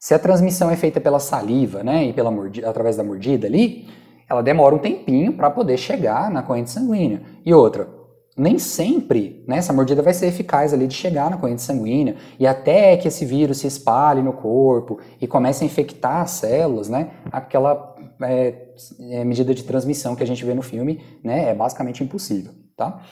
se 0.00 0.14
a 0.14 0.18
transmissão 0.18 0.70
é 0.70 0.76
feita 0.76 0.98
pela 0.98 1.20
saliva, 1.20 1.84
né, 1.84 2.06
e 2.06 2.12
pela 2.14 2.30
mordida, 2.30 2.70
através 2.70 2.96
da 2.96 3.04
mordida 3.04 3.46
ali, 3.46 3.86
ela 4.26 4.42
demora 4.42 4.74
um 4.74 4.78
tempinho 4.78 5.34
para 5.34 5.50
poder 5.50 5.76
chegar 5.76 6.30
na 6.30 6.42
corrente 6.42 6.70
sanguínea. 6.70 7.20
E 7.44 7.52
outra, 7.52 7.86
nem 8.34 8.58
sempre 8.58 9.44
né, 9.46 9.58
essa 9.58 9.74
mordida 9.74 10.00
vai 10.00 10.14
ser 10.14 10.28
eficaz 10.28 10.72
ali 10.72 10.86
de 10.86 10.94
chegar 10.94 11.28
na 11.28 11.36
corrente 11.36 11.60
sanguínea 11.60 12.16
e 12.38 12.46
até 12.46 12.96
que 12.96 13.08
esse 13.08 13.26
vírus 13.26 13.58
se 13.58 13.66
espalhe 13.66 14.22
no 14.22 14.32
corpo 14.32 14.98
e 15.20 15.26
comece 15.26 15.64
a 15.64 15.66
infectar 15.66 16.22
as 16.22 16.30
células, 16.30 16.88
né, 16.88 17.10
aquela 17.30 17.94
é, 18.22 18.54
é, 19.00 19.24
medida 19.24 19.52
de 19.52 19.64
transmissão 19.64 20.16
que 20.16 20.22
a 20.22 20.26
gente 20.26 20.42
vê 20.46 20.54
no 20.54 20.62
filme 20.62 21.02
né, 21.22 21.50
é 21.50 21.54
basicamente 21.54 22.02
impossível. 22.02 22.52
Tá? 22.74 23.02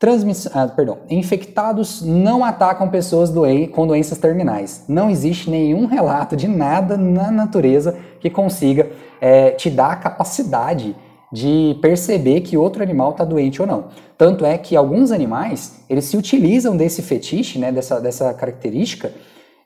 Transmissão, 0.00 0.50
ah, 0.54 0.66
perdão, 0.66 1.00
infectados 1.10 2.00
não 2.00 2.42
atacam 2.42 2.88
pessoas 2.88 3.28
doen 3.28 3.66
com 3.66 3.86
doenças 3.86 4.16
terminais. 4.16 4.82
Não 4.88 5.10
existe 5.10 5.50
nenhum 5.50 5.84
relato 5.84 6.34
de 6.34 6.48
nada 6.48 6.96
na 6.96 7.30
natureza 7.30 7.94
que 8.18 8.30
consiga 8.30 8.90
é, 9.20 9.50
te 9.50 9.68
dar 9.68 9.92
a 9.92 9.96
capacidade 9.96 10.96
de 11.30 11.78
perceber 11.82 12.40
que 12.40 12.56
outro 12.56 12.82
animal 12.82 13.10
está 13.10 13.26
doente 13.26 13.60
ou 13.60 13.68
não. 13.68 13.88
Tanto 14.16 14.46
é 14.46 14.56
que 14.56 14.74
alguns 14.74 15.12
animais, 15.12 15.84
eles 15.86 16.06
se 16.06 16.16
utilizam 16.16 16.74
desse 16.78 17.02
fetiche, 17.02 17.58
né, 17.58 17.70
dessa, 17.70 18.00
dessa 18.00 18.32
característica 18.32 19.12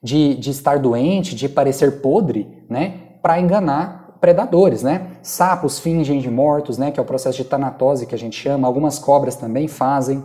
de, 0.02 0.34
de 0.34 0.50
estar 0.50 0.80
doente, 0.80 1.36
de 1.36 1.48
parecer 1.48 2.00
podre, 2.00 2.48
né, 2.68 2.94
para 3.22 3.38
enganar 3.38 4.03
predadores, 4.24 4.82
né? 4.82 5.08
Sapos 5.22 5.78
fingem 5.78 6.18
de 6.18 6.30
mortos, 6.30 6.78
né, 6.78 6.90
que 6.90 6.98
é 6.98 7.02
o 7.02 7.04
processo 7.04 7.36
de 7.36 7.44
tanatose 7.44 8.06
que 8.06 8.14
a 8.14 8.18
gente 8.18 8.40
chama, 8.40 8.66
algumas 8.66 8.98
cobras 8.98 9.36
também 9.36 9.68
fazem, 9.68 10.24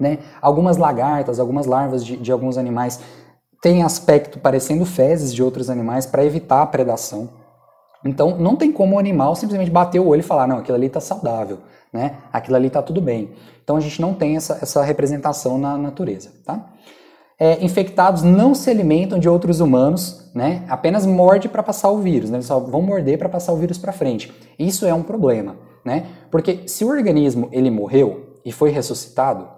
né? 0.00 0.20
Algumas 0.40 0.78
lagartas, 0.78 1.38
algumas 1.38 1.66
larvas 1.66 2.02
de, 2.02 2.16
de 2.16 2.32
alguns 2.32 2.56
animais 2.56 3.00
têm 3.60 3.82
aspecto 3.82 4.38
parecendo 4.38 4.86
fezes 4.86 5.34
de 5.34 5.42
outros 5.42 5.68
animais 5.68 6.06
para 6.06 6.24
evitar 6.24 6.62
a 6.62 6.66
predação. 6.66 7.28
Então, 8.02 8.38
não 8.38 8.56
tem 8.56 8.72
como 8.72 8.96
o 8.96 8.98
animal 8.98 9.36
simplesmente 9.36 9.70
bater 9.70 10.00
o 10.00 10.06
olho 10.06 10.20
e 10.20 10.22
falar, 10.22 10.46
não, 10.46 10.56
aquilo 10.56 10.78
ali 10.78 10.86
está 10.86 11.00
saudável, 11.00 11.58
né? 11.92 12.14
Aquilo 12.32 12.56
ali 12.56 12.68
está 12.68 12.80
tudo 12.80 13.02
bem. 13.02 13.32
Então, 13.62 13.76
a 13.76 13.80
gente 13.80 14.00
não 14.00 14.14
tem 14.14 14.36
essa, 14.36 14.58
essa 14.62 14.82
representação 14.82 15.58
na 15.58 15.76
natureza, 15.76 16.30
tá? 16.46 16.64
É, 17.40 17.64
infectados 17.64 18.22
não 18.22 18.52
se 18.54 18.68
alimentam 18.68 19.18
de 19.18 19.28
outros 19.28 19.60
humanos, 19.60 20.28
né? 20.34 20.64
Apenas 20.68 21.06
morde 21.06 21.48
para 21.48 21.62
passar 21.62 21.90
o 21.90 21.98
vírus, 21.98 22.30
né? 22.30 22.38
Eles 22.38 22.46
só 22.46 22.58
vão 22.58 22.82
morder 22.82 23.16
para 23.16 23.28
passar 23.28 23.52
o 23.52 23.56
vírus 23.56 23.78
para 23.78 23.92
frente. 23.92 24.32
Isso 24.58 24.84
é 24.84 24.92
um 24.92 25.04
problema, 25.04 25.56
né? 25.84 26.06
Porque 26.30 26.62
se 26.66 26.84
o 26.84 26.88
organismo 26.88 27.48
ele 27.52 27.70
morreu 27.70 28.40
e 28.44 28.50
foi 28.50 28.70
ressuscitado, 28.70 29.48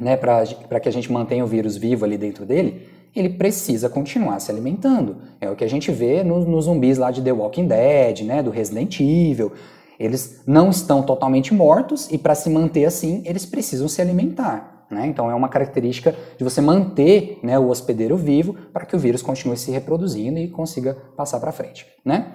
né, 0.00 0.16
para 0.16 0.80
que 0.80 0.88
a 0.88 0.92
gente 0.92 1.12
mantenha 1.12 1.44
o 1.44 1.46
vírus 1.46 1.76
vivo 1.76 2.04
ali 2.04 2.18
dentro 2.18 2.44
dele, 2.44 2.88
ele 3.14 3.28
precisa 3.28 3.88
continuar 3.88 4.40
se 4.40 4.50
alimentando. 4.50 5.18
É 5.40 5.48
o 5.48 5.54
que 5.54 5.62
a 5.62 5.68
gente 5.68 5.92
vê 5.92 6.24
nos 6.24 6.44
no 6.44 6.60
zumbis 6.60 6.98
lá 6.98 7.12
de 7.12 7.22
The 7.22 7.32
Walking 7.32 7.68
Dead, 7.68 8.22
né, 8.22 8.42
do 8.42 8.50
Resident 8.50 8.98
Evil. 8.98 9.52
Eles 10.00 10.42
não 10.46 10.70
estão 10.70 11.00
totalmente 11.02 11.54
mortos 11.54 12.10
e 12.10 12.18
para 12.18 12.34
se 12.34 12.50
manter 12.50 12.84
assim, 12.84 13.22
eles 13.24 13.46
precisam 13.46 13.86
se 13.86 14.02
alimentar. 14.02 14.73
Né? 14.90 15.06
Então 15.06 15.30
é 15.30 15.34
uma 15.34 15.48
característica 15.48 16.14
de 16.36 16.44
você 16.44 16.60
manter 16.60 17.38
né, 17.42 17.58
o 17.58 17.68
hospedeiro 17.68 18.16
vivo 18.16 18.54
para 18.72 18.84
que 18.84 18.94
o 18.94 18.98
vírus 18.98 19.22
continue 19.22 19.56
se 19.56 19.70
reproduzindo 19.70 20.38
e 20.38 20.48
consiga 20.48 20.96
passar 21.16 21.40
para 21.40 21.52
frente. 21.52 21.86
Né? 22.04 22.32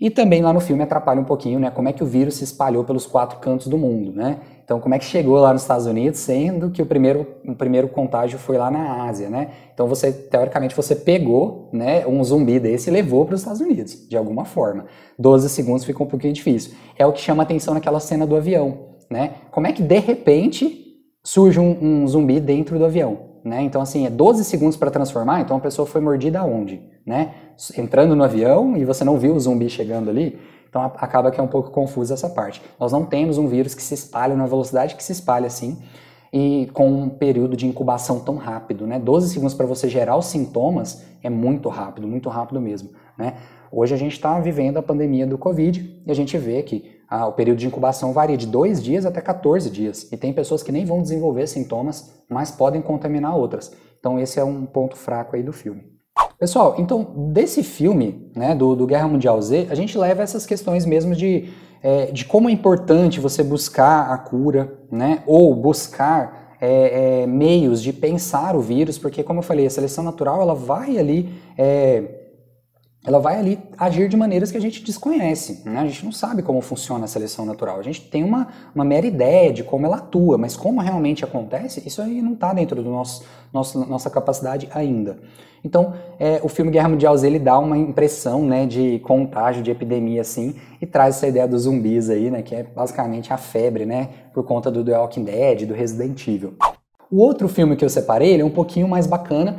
E 0.00 0.08
também 0.08 0.40
lá 0.40 0.52
no 0.52 0.60
filme 0.60 0.82
atrapalha 0.82 1.20
um 1.20 1.24
pouquinho 1.24 1.60
né, 1.60 1.70
como 1.70 1.88
é 1.88 1.92
que 1.92 2.02
o 2.02 2.06
vírus 2.06 2.36
se 2.36 2.44
espalhou 2.44 2.84
pelos 2.84 3.06
quatro 3.06 3.38
cantos 3.38 3.66
do 3.66 3.76
mundo. 3.76 4.12
Né? 4.12 4.38
Então, 4.70 4.78
como 4.78 4.94
é 4.94 5.00
que 5.00 5.04
chegou 5.04 5.36
lá 5.40 5.52
nos 5.52 5.62
Estados 5.62 5.84
Unidos, 5.84 6.20
sendo 6.20 6.70
que 6.70 6.80
o 6.80 6.86
primeiro, 6.86 7.26
o 7.44 7.56
primeiro 7.56 7.88
contágio 7.88 8.38
foi 8.38 8.56
lá 8.56 8.70
na 8.70 9.02
Ásia, 9.02 9.28
né? 9.28 9.50
Então, 9.74 9.88
você, 9.88 10.12
teoricamente, 10.12 10.76
você 10.76 10.94
pegou 10.94 11.68
né, 11.72 12.06
um 12.06 12.22
zumbi 12.22 12.60
desse 12.60 12.88
e 12.88 12.92
levou 12.92 13.26
para 13.26 13.34
os 13.34 13.40
Estados 13.40 13.60
Unidos, 13.60 14.06
de 14.08 14.16
alguma 14.16 14.44
forma. 14.44 14.86
12 15.18 15.48
segundos 15.48 15.84
fica 15.84 16.00
um 16.00 16.06
pouquinho 16.06 16.32
difícil. 16.32 16.72
É 16.96 17.04
o 17.04 17.12
que 17.12 17.20
chama 17.20 17.42
atenção 17.42 17.74
naquela 17.74 17.98
cena 17.98 18.24
do 18.24 18.36
avião, 18.36 18.90
né? 19.10 19.32
Como 19.50 19.66
é 19.66 19.72
que, 19.72 19.82
de 19.82 19.98
repente, 19.98 20.89
surge 21.22 21.60
um, 21.60 22.02
um 22.02 22.08
zumbi 22.08 22.40
dentro 22.40 22.78
do 22.78 22.84
avião, 22.84 23.18
né? 23.44 23.62
Então, 23.62 23.80
assim, 23.82 24.06
é 24.06 24.10
12 24.10 24.44
segundos 24.44 24.76
para 24.76 24.90
transformar, 24.90 25.40
então 25.40 25.56
a 25.56 25.60
pessoa 25.60 25.86
foi 25.86 26.00
mordida 26.00 26.40
aonde, 26.40 26.82
né? 27.04 27.34
Entrando 27.76 28.16
no 28.16 28.24
avião 28.24 28.76
e 28.76 28.84
você 28.84 29.04
não 29.04 29.18
viu 29.18 29.34
o 29.34 29.40
zumbi 29.40 29.68
chegando 29.68 30.08
ali, 30.08 30.38
então 30.68 30.82
acaba 30.82 31.30
que 31.30 31.40
é 31.40 31.42
um 31.42 31.48
pouco 31.48 31.70
confuso 31.70 32.14
essa 32.14 32.28
parte. 32.28 32.62
Nós 32.78 32.92
não 32.92 33.04
temos 33.04 33.38
um 33.38 33.46
vírus 33.46 33.74
que 33.74 33.82
se 33.82 33.94
espalha 33.94 34.36
na 34.36 34.46
velocidade 34.46 34.94
que 34.94 35.02
se 35.02 35.12
espalha 35.12 35.46
assim 35.46 35.78
e 36.32 36.70
com 36.72 36.88
um 36.88 37.08
período 37.08 37.56
de 37.56 37.66
incubação 37.66 38.20
tão 38.20 38.36
rápido, 38.36 38.86
né? 38.86 38.98
12 38.98 39.30
segundos 39.30 39.54
para 39.54 39.66
você 39.66 39.88
gerar 39.88 40.16
os 40.16 40.26
sintomas 40.26 41.04
é 41.22 41.28
muito 41.28 41.68
rápido, 41.68 42.06
muito 42.06 42.28
rápido 42.28 42.60
mesmo, 42.60 42.90
né? 43.18 43.34
Hoje 43.72 43.94
a 43.94 43.96
gente 43.96 44.12
está 44.12 44.38
vivendo 44.40 44.78
a 44.78 44.82
pandemia 44.82 45.26
do 45.26 45.36
Covid 45.36 46.02
e 46.04 46.10
a 46.10 46.14
gente 46.14 46.36
vê 46.38 46.62
que 46.62 46.99
ah, 47.10 47.26
o 47.26 47.32
período 47.32 47.58
de 47.58 47.66
incubação 47.66 48.12
varia 48.12 48.36
de 48.36 48.46
2 48.46 48.80
dias 48.80 49.04
até 49.04 49.20
14 49.20 49.68
dias. 49.68 50.06
E 50.12 50.16
tem 50.16 50.32
pessoas 50.32 50.62
que 50.62 50.70
nem 50.70 50.84
vão 50.84 51.02
desenvolver 51.02 51.48
sintomas, 51.48 52.14
mas 52.28 52.52
podem 52.52 52.80
contaminar 52.80 53.36
outras. 53.36 53.72
Então 53.98 54.16
esse 54.18 54.38
é 54.38 54.44
um 54.44 54.64
ponto 54.64 54.96
fraco 54.96 55.34
aí 55.34 55.42
do 55.42 55.52
filme. 55.52 55.82
Pessoal, 56.38 56.76
então 56.78 57.30
desse 57.32 57.64
filme, 57.64 58.30
né, 58.36 58.54
do, 58.54 58.76
do 58.76 58.86
Guerra 58.86 59.08
Mundial 59.08 59.42
Z, 59.42 59.66
a 59.70 59.74
gente 59.74 59.98
leva 59.98 60.22
essas 60.22 60.46
questões 60.46 60.86
mesmo 60.86 61.14
de, 61.14 61.50
é, 61.82 62.06
de 62.06 62.24
como 62.24 62.48
é 62.48 62.52
importante 62.52 63.18
você 63.18 63.42
buscar 63.42 64.10
a 64.10 64.16
cura, 64.16 64.78
né, 64.90 65.22
ou 65.26 65.54
buscar 65.54 66.56
é, 66.60 67.22
é, 67.22 67.26
meios 67.26 67.82
de 67.82 67.92
pensar 67.92 68.54
o 68.54 68.60
vírus, 68.60 68.98
porque 68.98 69.22
como 69.22 69.40
eu 69.40 69.42
falei, 69.42 69.66
a 69.66 69.70
seleção 69.70 70.04
natural 70.04 70.40
ela 70.40 70.54
vai 70.54 70.96
ali 70.96 71.28
é, 71.58 72.19
ela 73.04 73.18
vai 73.18 73.38
ali 73.38 73.58
agir 73.78 74.08
de 74.08 74.16
maneiras 74.16 74.50
que 74.50 74.58
a 74.58 74.60
gente 74.60 74.84
desconhece. 74.84 75.62
Né? 75.64 75.78
A 75.78 75.86
gente 75.86 76.04
não 76.04 76.12
sabe 76.12 76.42
como 76.42 76.60
funciona 76.60 77.04
a 77.04 77.08
seleção 77.08 77.46
natural. 77.46 77.78
A 77.78 77.82
gente 77.82 78.02
tem 78.02 78.22
uma, 78.22 78.48
uma 78.74 78.84
mera 78.84 79.06
ideia 79.06 79.52
de 79.52 79.64
como 79.64 79.86
ela 79.86 79.96
atua, 79.96 80.36
mas 80.36 80.54
como 80.54 80.80
realmente 80.80 81.24
acontece, 81.24 81.82
isso 81.86 82.02
aí 82.02 82.20
não 82.20 82.34
está 82.34 82.52
dentro 82.52 82.82
da 82.82 82.90
nosso, 82.90 83.24
nossa 83.52 84.10
capacidade 84.10 84.68
ainda. 84.72 85.18
Então, 85.64 85.94
é, 86.18 86.40
o 86.42 86.48
filme 86.48 86.70
Guerra 86.70 86.88
Mundial 86.88 87.16
Z 87.16 87.26
ele 87.26 87.38
dá 87.38 87.58
uma 87.58 87.76
impressão 87.76 88.44
né, 88.44 88.66
de 88.66 88.98
contágio, 89.00 89.62
de 89.62 89.70
epidemia, 89.70 90.22
assim, 90.22 90.54
e 90.80 90.86
traz 90.86 91.16
essa 91.16 91.26
ideia 91.26 91.46
dos 91.46 91.62
zumbis 91.62 92.08
aí, 92.08 92.30
né, 92.30 92.42
que 92.42 92.54
é 92.54 92.62
basicamente 92.62 93.32
a 93.32 93.36
febre, 93.36 93.84
né, 93.84 94.08
por 94.32 94.44
conta 94.44 94.70
do 94.70 94.82
The 94.82 94.98
Walking 94.98 95.24
Dead, 95.24 95.66
do 95.66 95.74
Resident 95.74 96.26
Evil. 96.26 96.54
O 97.10 97.16
outro 97.16 97.48
filme 97.48 97.74
que 97.74 97.84
eu 97.84 97.90
separei, 97.90 98.34
ele 98.34 98.42
é 98.42 98.44
um 98.44 98.50
pouquinho 98.50 98.86
mais 98.86 99.04
bacana 99.04 99.58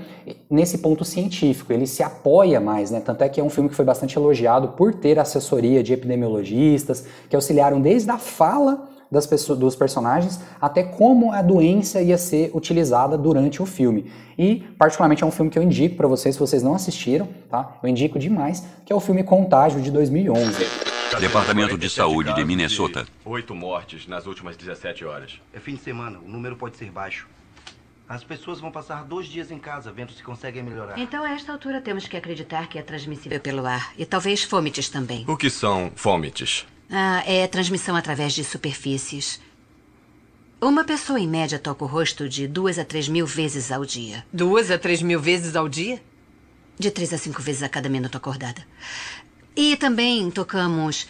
nesse 0.50 0.78
ponto 0.78 1.04
científico, 1.04 1.74
ele 1.74 1.86
se 1.86 2.02
apoia 2.02 2.62
mais, 2.62 2.92
né? 2.92 3.02
Tanto 3.02 3.26
é 3.26 3.28
que 3.28 3.42
é 3.42 3.44
um 3.44 3.50
filme 3.50 3.68
que 3.68 3.76
foi 3.76 3.84
bastante 3.84 4.16
elogiado 4.16 4.70
por 4.70 4.94
ter 4.94 5.20
assessoria 5.20 5.84
de 5.84 5.92
epidemiologistas 5.92 7.06
que 7.30 7.36
auxiliaram 7.36 7.82
desde 7.82 8.10
a 8.10 8.18
fala 8.18 8.88
das 9.12 9.28
pessoas, 9.28 9.60
dos 9.60 9.76
personagens 9.76 10.40
até 10.62 10.82
como 10.82 11.34
a 11.34 11.42
doença 11.42 12.02
ia 12.02 12.18
ser 12.18 12.52
utilizada 12.54 13.18
durante 13.18 13.62
o 13.62 13.66
filme. 13.66 14.10
E, 14.38 14.64
particularmente, 14.78 15.22
é 15.22 15.28
um 15.28 15.32
filme 15.32 15.52
que 15.52 15.60
eu 15.60 15.64
indico 15.64 15.98
para 15.98 16.08
vocês, 16.08 16.36
se 16.36 16.40
vocês 16.40 16.64
não 16.64 16.74
assistiram, 16.74 17.28
tá? 17.50 17.78
Eu 17.84 17.90
indico 17.90 18.18
demais, 18.18 18.66
que 18.86 18.94
é 18.94 18.96
o 18.96 19.02
filme 19.02 19.26
Contágio 19.26 19.82
de 19.82 19.92
2011. 19.92 20.56
Departamento 21.20 21.78
de 21.78 21.90
Saúde 21.90 22.34
de 22.34 22.46
Minnesota. 22.46 23.06
Oito 23.26 23.54
mortes 23.54 24.08
nas 24.08 24.26
últimas 24.26 24.56
17 24.56 25.04
horas. 25.04 25.42
É 25.54 25.60
fim 25.60 25.76
de 25.76 25.82
semana, 25.82 26.18
o 26.26 26.30
número 26.30 26.56
pode 26.56 26.78
ser 26.78 26.90
baixo. 26.90 27.28
As 28.12 28.26
pessoas 28.26 28.60
vão 28.60 28.70
passar 28.70 29.06
dois 29.06 29.26
dias 29.26 29.52
em 29.52 29.58
casa, 29.58 29.90
vendo 29.90 30.12
se 30.12 30.22
conseguem 30.22 30.62
melhorar. 30.62 31.00
Então, 31.00 31.24
a 31.24 31.32
esta 31.32 31.54
altura, 31.54 31.80
temos 31.80 32.10
que 32.10 32.18
acreditar 32.18 32.68
que 32.68 32.78
é 32.78 32.82
transmissível 32.82 33.40
pelo 33.40 33.66
ar. 33.66 33.94
E 33.98 34.06
talvez 34.06 34.44
fômites 34.44 34.90
também. 34.90 35.24
O 35.30 35.38
que 35.38 35.50
são 35.50 35.90
fômites? 35.96 36.66
Ah, 36.90 37.24
é 37.26 37.48
transmissão 37.48 37.96
através 37.96 38.34
de 38.34 38.44
superfícies. 38.44 39.40
Uma 40.60 40.84
pessoa, 40.84 41.22
em 41.22 41.28
média, 41.28 41.58
toca 41.58 41.86
o 41.86 41.88
rosto 41.88 42.28
de 42.28 42.50
duas 42.50 42.78
a 42.78 42.84
três 42.84 43.08
mil 43.08 43.26
vezes 43.26 43.72
ao 43.72 43.86
dia. 43.86 44.26
Duas 44.34 44.70
a 44.70 44.78
três 44.78 45.02
mil 45.02 45.22
vezes 45.22 45.56
ao 45.56 45.70
dia? 45.70 46.04
De 46.78 46.92
três 46.92 47.14
a 47.14 47.18
cinco 47.18 47.42
vezes 47.42 47.64
a 47.64 47.70
cada 47.70 47.88
minuto 47.88 48.18
acordada. 48.18 48.68
E 49.56 49.78
também 49.78 50.30
tocamos 50.30 51.08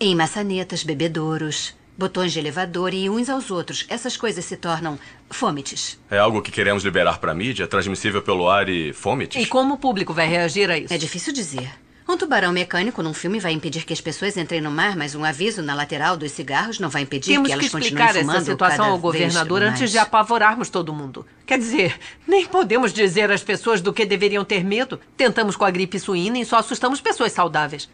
em 0.00 0.16
maçanetas, 0.16 0.82
bebedouros, 0.82 1.77
botões 1.98 2.32
de 2.32 2.38
elevador 2.38 2.94
e 2.94 3.10
uns 3.10 3.28
aos 3.28 3.50
outros. 3.50 3.84
Essas 3.88 4.16
coisas 4.16 4.44
se 4.44 4.56
tornam 4.56 4.96
fômites. 5.28 5.98
É 6.08 6.16
algo 6.16 6.40
que 6.40 6.52
queremos 6.52 6.84
liberar 6.84 7.18
para 7.18 7.32
a 7.32 7.34
mídia, 7.34 7.66
transmissível 7.66 8.22
pelo 8.22 8.48
ar 8.48 8.68
e 8.68 8.92
fômites? 8.92 9.42
E 9.42 9.46
como 9.46 9.74
o 9.74 9.78
público 9.78 10.14
vai 10.14 10.28
reagir 10.28 10.70
a 10.70 10.78
isso? 10.78 10.94
É 10.94 10.96
difícil 10.96 11.32
dizer. 11.32 11.68
Um 12.08 12.16
tubarão 12.16 12.50
mecânico 12.52 13.02
num 13.02 13.12
filme 13.12 13.38
vai 13.38 13.52
impedir 13.52 13.84
que 13.84 13.92
as 13.92 14.00
pessoas 14.00 14.34
entrem 14.38 14.62
no 14.62 14.70
mar, 14.70 14.96
mas 14.96 15.14
um 15.14 15.22
aviso 15.22 15.60
na 15.60 15.74
lateral 15.74 16.16
dos 16.16 16.32
cigarros 16.32 16.78
não 16.78 16.88
vai 16.88 17.02
impedir 17.02 17.32
Temos 17.32 17.48
que 17.48 17.52
elas 17.52 17.66
que 17.66 17.70
continuem 17.70 18.02
explicar 18.02 18.18
fumando 18.18 18.36
essa 18.36 18.50
situação 18.50 18.86
ao 18.86 18.98
governador 18.98 19.62
antes 19.62 19.90
de 19.90 19.98
apavorarmos 19.98 20.70
todo 20.70 20.94
mundo. 20.94 21.26
Quer 21.44 21.58
dizer, 21.58 22.00
nem 22.26 22.46
podemos 22.46 22.94
dizer 22.94 23.30
às 23.30 23.42
pessoas 23.42 23.82
do 23.82 23.92
que 23.92 24.06
deveriam 24.06 24.42
ter 24.42 24.64
medo. 24.64 24.98
Tentamos 25.18 25.54
com 25.54 25.66
a 25.66 25.70
gripe 25.70 25.98
suína 25.98 26.38
e 26.38 26.46
só 26.46 26.56
assustamos 26.56 26.98
pessoas 26.98 27.32
saudáveis. 27.32 27.90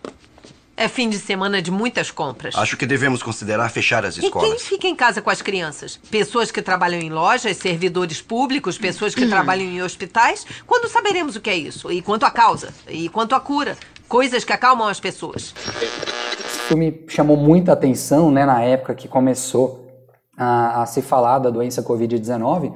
É 0.77 0.89
fim 0.89 1.09
de 1.09 1.19
semana 1.19 1.63
de 1.63 1.71
muitas 1.71 2.11
compras. 2.11 2.55
Acho 2.57 2.77
que 2.77 2.85
devemos 2.85 3.23
considerar 3.23 3.69
fechar 3.69 4.05
as 4.05 4.17
E 4.17 4.21
quem 4.21 4.29
escolas. 4.29 4.63
fica 4.63 4.89
em 4.89 4.97
casa 4.97 5.23
com 5.23 5.31
as 5.31 5.41
crianças? 5.41 5.99
Pessoas 6.11 6.51
que 6.51 6.61
trabalham 6.61 7.01
em 7.01 7.11
lojas, 7.11 7.57
servidores 7.57 8.21
públicos, 8.21 8.77
pessoas 8.77 9.15
que 9.15 9.27
trabalham 9.31 9.65
em 9.67 9.83
hospitais? 9.83 10.45
Quando 10.67 10.89
saberemos 10.89 11.37
o 11.37 11.41
que 11.41 11.49
é 11.51 11.57
isso? 11.57 11.93
E 11.93 12.03
quanto 12.03 12.25
à 12.27 12.31
causa? 12.31 12.75
E 12.89 13.09
quanto 13.09 13.35
à 13.37 13.41
cura? 13.41 13.77
Coisas 14.09 14.45
que 14.45 14.53
acalmam 14.53 14.89
as 14.89 14.99
pessoas. 14.99 15.55
Esse 16.39 16.59
filme 16.69 17.05
chamou 17.09 17.37
muita 17.37 17.73
atenção, 17.73 18.31
né, 18.31 18.45
na 18.45 18.61
época 18.63 18.95
que 18.95 19.07
começou 19.09 19.89
a, 20.37 20.83
a 20.83 20.87
se 20.87 21.01
falar 21.03 21.39
da 21.39 21.51
doença 21.51 21.83
Covid-19, 21.83 22.73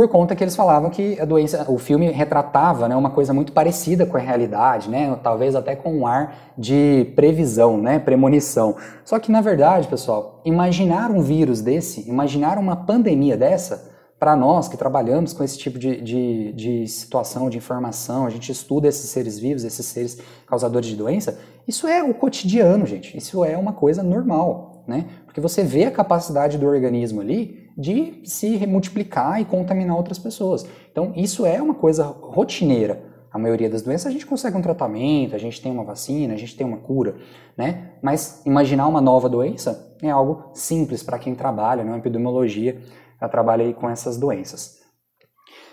por 0.00 0.08
conta 0.08 0.34
que 0.34 0.42
eles 0.42 0.56
falavam 0.56 0.88
que 0.88 1.20
a 1.20 1.26
doença, 1.26 1.66
o 1.68 1.76
filme 1.76 2.10
retratava, 2.10 2.88
né, 2.88 2.96
uma 2.96 3.10
coisa 3.10 3.34
muito 3.34 3.52
parecida 3.52 4.06
com 4.06 4.16
a 4.16 4.20
realidade, 4.20 4.88
né, 4.88 5.14
talvez 5.22 5.54
até 5.54 5.76
com 5.76 5.94
um 5.94 6.06
ar 6.06 6.54
de 6.56 7.12
previsão, 7.14 7.76
né, 7.76 7.98
premonição. 7.98 8.76
Só 9.04 9.18
que 9.18 9.30
na 9.30 9.42
verdade, 9.42 9.88
pessoal, 9.88 10.40
imaginar 10.42 11.10
um 11.10 11.20
vírus 11.20 11.60
desse, 11.60 12.08
imaginar 12.08 12.56
uma 12.56 12.74
pandemia 12.74 13.36
dessa, 13.36 13.90
para 14.18 14.34
nós 14.34 14.68
que 14.68 14.76
trabalhamos 14.78 15.34
com 15.34 15.44
esse 15.44 15.58
tipo 15.58 15.78
de, 15.78 16.00
de, 16.00 16.52
de 16.54 16.88
situação, 16.88 17.50
de 17.50 17.58
informação, 17.58 18.24
a 18.24 18.30
gente 18.30 18.50
estuda 18.50 18.88
esses 18.88 19.10
seres 19.10 19.38
vivos, 19.38 19.64
esses 19.64 19.84
seres 19.84 20.18
causadores 20.46 20.88
de 20.88 20.96
doença, 20.96 21.38
isso 21.68 21.86
é 21.86 22.02
o 22.02 22.14
cotidiano, 22.14 22.86
gente. 22.86 23.14
Isso 23.14 23.44
é 23.44 23.54
uma 23.54 23.74
coisa 23.74 24.02
normal, 24.02 24.82
né? 24.86 25.04
Porque 25.26 25.42
você 25.42 25.62
vê 25.62 25.84
a 25.84 25.90
capacidade 25.90 26.56
do 26.56 26.66
organismo 26.66 27.20
ali 27.20 27.69
de 27.80 28.20
se 28.24 28.66
multiplicar 28.66 29.40
e 29.40 29.44
contaminar 29.44 29.96
outras 29.96 30.18
pessoas. 30.18 30.66
Então, 30.92 31.12
isso 31.16 31.46
é 31.46 31.62
uma 31.62 31.74
coisa 31.74 32.04
rotineira. 32.04 33.08
A 33.32 33.38
maioria 33.38 33.70
das 33.70 33.80
doenças 33.80 34.06
a 34.06 34.10
gente 34.10 34.26
consegue 34.26 34.56
um 34.56 34.62
tratamento, 34.62 35.34
a 35.34 35.38
gente 35.38 35.62
tem 35.62 35.72
uma 35.72 35.84
vacina, 35.84 36.34
a 36.34 36.36
gente 36.36 36.56
tem 36.56 36.66
uma 36.66 36.76
cura, 36.76 37.16
né? 37.56 37.92
Mas 38.02 38.42
imaginar 38.44 38.86
uma 38.86 39.00
nova 39.00 39.28
doença 39.28 39.94
é 40.02 40.10
algo 40.10 40.50
simples 40.52 41.02
para 41.02 41.18
quem 41.18 41.34
trabalha, 41.34 41.84
né? 41.84 41.96
epidemiologia, 41.96 42.82
já 43.20 43.28
trabalha 43.28 43.72
com 43.72 43.88
essas 43.88 44.18
doenças. 44.18 44.80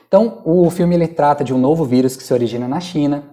Então, 0.08 0.42
o 0.46 0.70
filme 0.70 0.96
ele 0.96 1.08
trata 1.08 1.44
de 1.44 1.54
um 1.54 1.58
novo 1.58 1.84
vírus 1.84 2.16
que 2.16 2.24
se 2.24 2.34
origina 2.34 2.68
na 2.68 2.80
China, 2.80 3.24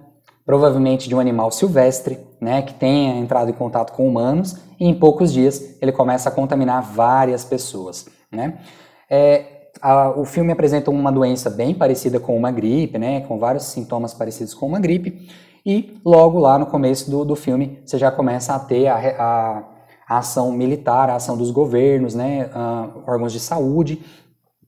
provavelmente 0.44 1.08
de 1.08 1.14
um 1.14 1.20
animal 1.20 1.50
silvestre, 1.50 2.18
né, 2.40 2.62
que 2.62 2.74
tenha 2.74 3.16
entrado 3.16 3.50
em 3.50 3.54
contato 3.54 3.92
com 3.92 4.08
humanos, 4.08 4.56
e 4.78 4.86
em 4.86 4.94
poucos 4.94 5.32
dias 5.32 5.76
ele 5.80 5.92
começa 5.92 6.28
a 6.28 6.32
contaminar 6.32 6.82
várias 6.82 7.44
pessoas, 7.44 8.06
né. 8.34 8.58
É, 9.08 9.54
a, 9.80 10.10
o 10.10 10.24
filme 10.24 10.52
apresenta 10.52 10.90
uma 10.90 11.10
doença 11.10 11.50
bem 11.50 11.74
parecida 11.74 12.18
com 12.18 12.36
uma 12.36 12.50
gripe, 12.50 12.98
né, 12.98 13.20
com 13.22 13.38
vários 13.38 13.64
sintomas 13.64 14.14
parecidos 14.14 14.54
com 14.54 14.66
uma 14.66 14.80
gripe, 14.80 15.28
e 15.64 16.00
logo 16.04 16.38
lá 16.38 16.58
no 16.58 16.66
começo 16.66 17.10
do, 17.10 17.24
do 17.24 17.36
filme 17.36 17.80
você 17.84 17.98
já 17.98 18.10
começa 18.10 18.54
a 18.54 18.58
ter 18.58 18.86
a, 18.86 18.96
a, 18.96 19.64
a 20.08 20.18
ação 20.18 20.52
militar, 20.52 21.08
a 21.10 21.16
ação 21.16 21.36
dos 21.36 21.50
governos, 21.50 22.14
né, 22.14 22.50
uh, 22.54 23.02
órgãos 23.06 23.32
de 23.32 23.40
saúde, 23.40 24.02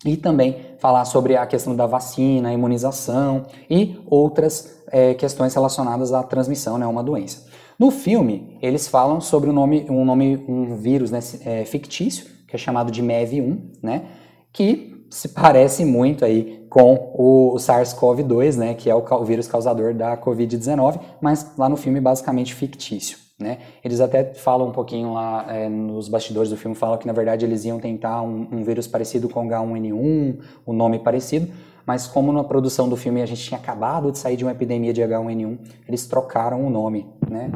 e 0.05 0.17
também 0.17 0.57
falar 0.79 1.05
sobre 1.05 1.37
a 1.37 1.47
questão 1.47 1.75
da 1.75 1.87
vacina, 1.87 2.53
imunização 2.53 3.47
e 3.69 3.99
outras 4.07 4.83
é, 4.89 5.15
questões 5.15 5.55
relacionadas 5.55 6.13
à 6.13 6.23
transmissão, 6.23 6.79
né, 6.79 6.87
uma 6.87 7.03
doença. 7.03 7.47
No 7.79 7.91
filme, 7.91 8.57
eles 8.63 8.89
falam 8.89 9.21
sobre 9.21 9.51
um 9.51 9.53
nome, 9.53 9.87
um, 9.91 10.05
nome, 10.05 10.45
um 10.49 10.77
vírus 10.77 11.11
né, 11.11 11.19
é, 11.45 11.65
fictício, 11.65 12.36
que 12.57 12.63
é 12.63 12.65
chamado 12.65 12.91
de 12.91 13.03
MEV1, 13.03 13.59
né, 13.83 14.07
que 14.53 15.07
se 15.11 15.29
parece 15.29 15.85
muito 15.85 16.25
aí 16.25 16.67
com 16.69 17.13
o, 17.15 17.55
o 17.55 17.57
SARS-CoV-2, 17.57 18.57
né, 18.57 18.75
que 18.75 18.91
é 18.91 18.95
o, 18.95 18.99
o 18.99 19.25
vírus 19.25 19.47
causador 19.47 19.95
da 19.95 20.17
Covid-19, 20.17 21.01
mas 21.21 21.57
lá 21.57 21.69
no 21.69 21.77
filme 21.77 22.01
basicamente 22.01 22.55
fictício. 22.55 23.19
Né? 23.39 23.59
Eles 23.85 24.01
até 24.01 24.33
falam 24.33 24.69
um 24.69 24.73
pouquinho 24.73 25.13
lá 25.13 25.45
é, 25.49 25.69
nos 25.69 26.09
bastidores 26.09 26.49
do 26.49 26.57
filme, 26.57 26.75
falam 26.75 26.97
que 26.97 27.07
na 27.07 27.13
verdade 27.13 27.45
eles 27.45 27.67
iam 27.67 27.79
tentar 27.79 28.23
um, 28.23 28.49
um, 28.51 28.65
vírus 28.65 28.87
parecido 28.87 29.29
com 29.29 29.47
H1N1, 29.47 30.39
o 30.65 30.73
um 30.73 30.75
nome 30.75 30.99
parecido, 30.99 31.53
mas 31.85 32.07
como 32.07 32.33
na 32.33 32.43
produção 32.43 32.89
do 32.89 32.97
filme 32.97 33.21
a 33.21 33.27
gente 33.27 33.43
tinha 33.43 33.61
acabado 33.61 34.11
de 34.11 34.19
sair 34.19 34.37
de 34.37 34.45
uma 34.45 34.53
epidemia 34.53 34.93
de 34.93 35.03
H1N1, 35.03 35.59
eles 35.87 36.07
trocaram 36.07 36.67
o 36.67 36.71
nome 36.71 37.07
né, 37.29 37.53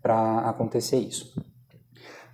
para 0.00 0.38
acontecer 0.48 0.98
isso. 0.98 1.34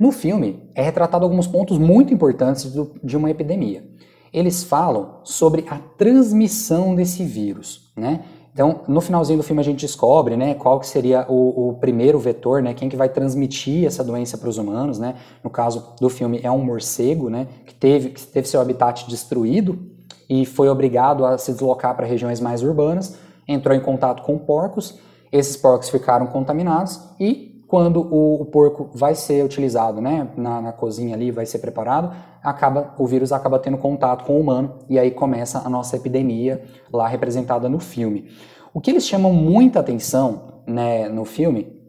No 0.00 0.10
filme 0.10 0.66
é 0.74 0.80
retratado 0.80 1.26
alguns 1.26 1.46
pontos 1.46 1.76
muito 1.76 2.14
importantes 2.14 2.72
do, 2.72 2.92
de 3.04 3.18
uma 3.18 3.30
epidemia. 3.30 3.84
Eles 4.32 4.64
falam 4.64 5.20
sobre 5.24 5.66
a 5.68 5.76
transmissão 5.76 6.94
desse 6.94 7.22
vírus, 7.22 7.92
né? 7.94 8.24
Então, 8.50 8.80
no 8.88 9.02
finalzinho 9.02 9.38
do 9.38 9.42
filme 9.42 9.60
a 9.60 9.64
gente 9.64 9.82
descobre, 9.82 10.36
né, 10.36 10.54
qual 10.54 10.80
que 10.80 10.86
seria 10.86 11.24
o, 11.28 11.68
o 11.68 11.74
primeiro 11.74 12.18
vetor, 12.18 12.62
né, 12.62 12.74
quem 12.74 12.88
que 12.88 12.96
vai 12.96 13.08
transmitir 13.08 13.86
essa 13.86 14.02
doença 14.02 14.36
para 14.38 14.48
os 14.48 14.56
humanos, 14.56 14.98
né? 14.98 15.16
No 15.44 15.50
caso 15.50 15.94
do 16.00 16.08
filme 16.08 16.40
é 16.42 16.50
um 16.50 16.64
morcego, 16.64 17.28
né, 17.28 17.46
que 17.66 17.74
teve, 17.74 18.08
que 18.08 18.26
teve 18.26 18.48
seu 18.48 18.60
habitat 18.60 19.06
destruído 19.06 19.78
e 20.28 20.46
foi 20.46 20.70
obrigado 20.70 21.26
a 21.26 21.36
se 21.36 21.52
deslocar 21.52 21.94
para 21.94 22.06
regiões 22.06 22.40
mais 22.40 22.62
urbanas, 22.62 23.18
entrou 23.46 23.76
em 23.76 23.80
contato 23.80 24.22
com 24.22 24.38
porcos, 24.38 24.98
esses 25.30 25.56
porcos 25.56 25.90
ficaram 25.90 26.26
contaminados 26.26 27.00
e 27.20 27.49
quando 27.70 28.00
o, 28.00 28.42
o 28.42 28.44
porco 28.46 28.90
vai 28.92 29.14
ser 29.14 29.44
utilizado, 29.44 30.00
né, 30.00 30.28
na, 30.36 30.60
na 30.60 30.72
cozinha 30.72 31.14
ali, 31.14 31.30
vai 31.30 31.46
ser 31.46 31.60
preparado, 31.60 32.12
acaba 32.42 32.92
o 32.98 33.06
vírus 33.06 33.30
acaba 33.30 33.60
tendo 33.60 33.78
contato 33.78 34.24
com 34.24 34.32
o 34.32 34.40
humano 34.40 34.80
e 34.88 34.98
aí 34.98 35.12
começa 35.12 35.62
a 35.64 35.70
nossa 35.70 35.94
epidemia 35.94 36.64
lá 36.92 37.06
representada 37.06 37.68
no 37.68 37.78
filme. 37.78 38.28
O 38.74 38.80
que 38.80 38.90
eles 38.90 39.06
chamam 39.06 39.32
muita 39.32 39.78
atenção 39.78 40.62
né, 40.66 41.08
no 41.08 41.24
filme 41.24 41.80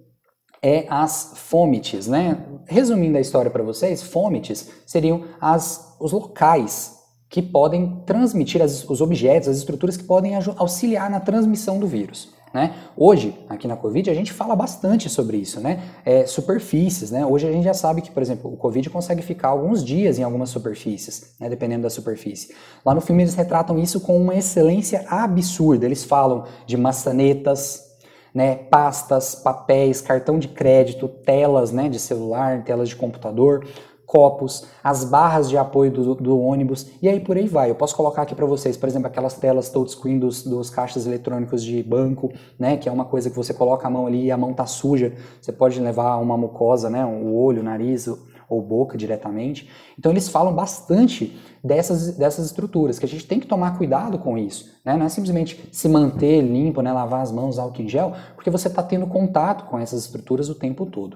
é 0.62 0.86
as 0.88 1.34
fômites, 1.36 2.06
né? 2.08 2.46
Resumindo 2.68 3.18
a 3.18 3.22
história 3.22 3.50
para 3.50 3.64
vocês, 3.64 4.04
fômites 4.04 4.70
seriam 4.86 5.24
as, 5.42 5.98
os 6.00 6.12
locais 6.12 6.96
que 7.28 7.42
podem 7.42 8.04
transmitir 8.06 8.62
as, 8.62 8.88
os 8.88 9.02
objetos, 9.02 9.50
as 9.50 9.58
estruturas 9.58 9.98
que 9.98 10.04
podem 10.04 10.36
auxiliar 10.36 11.10
na 11.10 11.20
transmissão 11.20 11.80
do 11.80 11.88
vírus. 11.88 12.36
Né? 12.54 12.76
Hoje, 12.98 13.34
aqui 13.48 13.66
na 13.66 13.78
Covid, 13.78 14.10
a 14.10 14.14
gente 14.14 14.34
fala 14.34 14.56
bastante 14.56 15.10
sobre 15.10 15.38
isso, 15.38 15.62
né? 15.62 15.82
É, 16.04 16.26
superfícies, 16.26 17.10
né? 17.10 17.26
Hoje 17.26 17.48
a 17.48 17.52
gente 17.52 17.64
já 17.64 17.74
sabe 17.74 18.02
que, 18.02 18.12
por 18.12 18.22
exemplo, 18.22 18.52
o 18.52 18.58
Covid 18.58 18.90
consegue 18.90 19.22
ficar 19.22 19.50
alguns 19.50 19.84
dias 19.84 20.20
em 20.20 20.24
algumas 20.24 20.50
superfícies, 20.50 21.34
né? 21.40 21.50
dependendo 21.50 21.84
da 21.84 21.90
superfície. 21.90 22.54
Lá 22.86 22.94
no 22.94 23.00
filme 23.00 23.24
eles 23.24 23.36
retratam 23.36 23.80
isso 23.80 24.02
com 24.02 24.18
uma 24.18 24.36
excelência 24.36 25.06
absurda. 25.08 25.86
Eles 25.86 26.04
falam 26.04 26.44
de 26.66 26.76
maçanetas, 26.76 27.90
né? 28.34 28.56
pastas, 28.56 29.34
papéis, 29.34 30.02
cartão 30.02 30.38
de 30.38 30.50
crédito, 30.50 31.08
telas 31.08 31.72
né? 31.72 31.88
de 31.88 32.00
celular, 32.00 32.64
telas 32.66 32.90
de 32.90 32.98
computador, 32.98 33.66
copos, 34.12 34.66
as 34.84 35.06
barras 35.06 35.50
de 35.50 35.58
apoio 35.58 35.90
do, 35.90 36.16
do, 36.16 36.38
ônibus 36.38 36.92
e 37.02 37.08
aí 37.08 37.22
por 37.22 37.38
aí 37.38 37.48
vai. 37.48 37.72
Eu 37.72 37.76
posso 37.76 37.96
colocar 37.96 38.24
aqui 38.24 38.36
para 38.36 38.46
vocês, 38.46 38.76
por 38.76 38.90
exemplo, 38.90 39.08
aquelas 39.08 39.36
telas 39.36 39.70
touchscreen 39.70 40.20
dos, 40.20 40.44
dos 40.44 40.70
caixas 40.70 41.06
eletrônicos 41.06 41.64
de 41.64 41.82
banco, 41.82 42.30
né, 42.60 42.76
que 42.76 42.90
é 42.90 42.92
uma 42.92 43.06
coisa 43.06 43.30
que 43.30 43.38
você 43.38 43.54
coloca 43.54 43.88
a 43.88 43.90
mão 43.90 44.06
ali 44.06 44.26
e 44.26 44.30
a 44.30 44.36
mão 44.36 44.54
tá 44.54 44.66
suja, 44.66 45.14
você 45.40 45.54
pode 45.54 45.80
levar 45.80 46.18
uma 46.18 46.36
mucosa, 46.36 46.90
né, 46.90 47.06
o 47.06 47.34
olho, 47.34 47.62
o 47.62 47.64
nariz 47.64 48.06
ou 48.50 48.62
boca 48.62 48.98
diretamente. 48.98 49.70
Então 49.98 50.12
eles 50.12 50.28
falam 50.28 50.54
bastante 50.54 51.40
dessas, 51.64 52.18
dessas 52.18 52.48
estruturas, 52.48 53.00
que 53.00 53.06
a 53.06 53.10
gente 53.10 53.26
tem 53.26 53.40
que 53.40 53.48
tomar 53.48 53.78
cuidado 53.78 54.20
com 54.20 54.38
isso. 54.38 54.78
Né? 54.84 54.98
Não 54.98 55.06
é 55.06 55.10
simplesmente 55.10 55.70
se 55.72 55.88
manter 55.88 56.42
limpo, 56.42 56.82
né, 56.82 56.92
lavar 56.92 57.22
as 57.22 57.32
mãos, 57.32 57.58
álcool 57.58 57.84
em 57.84 57.88
gel, 57.88 58.12
porque 58.36 58.50
você 58.50 58.68
está 58.68 58.84
tendo 58.84 59.08
contato 59.08 59.70
com 59.70 59.80
essas 59.80 60.04
estruturas 60.04 60.50
o 60.50 60.56
tempo 60.56 60.86
todo. 60.86 61.16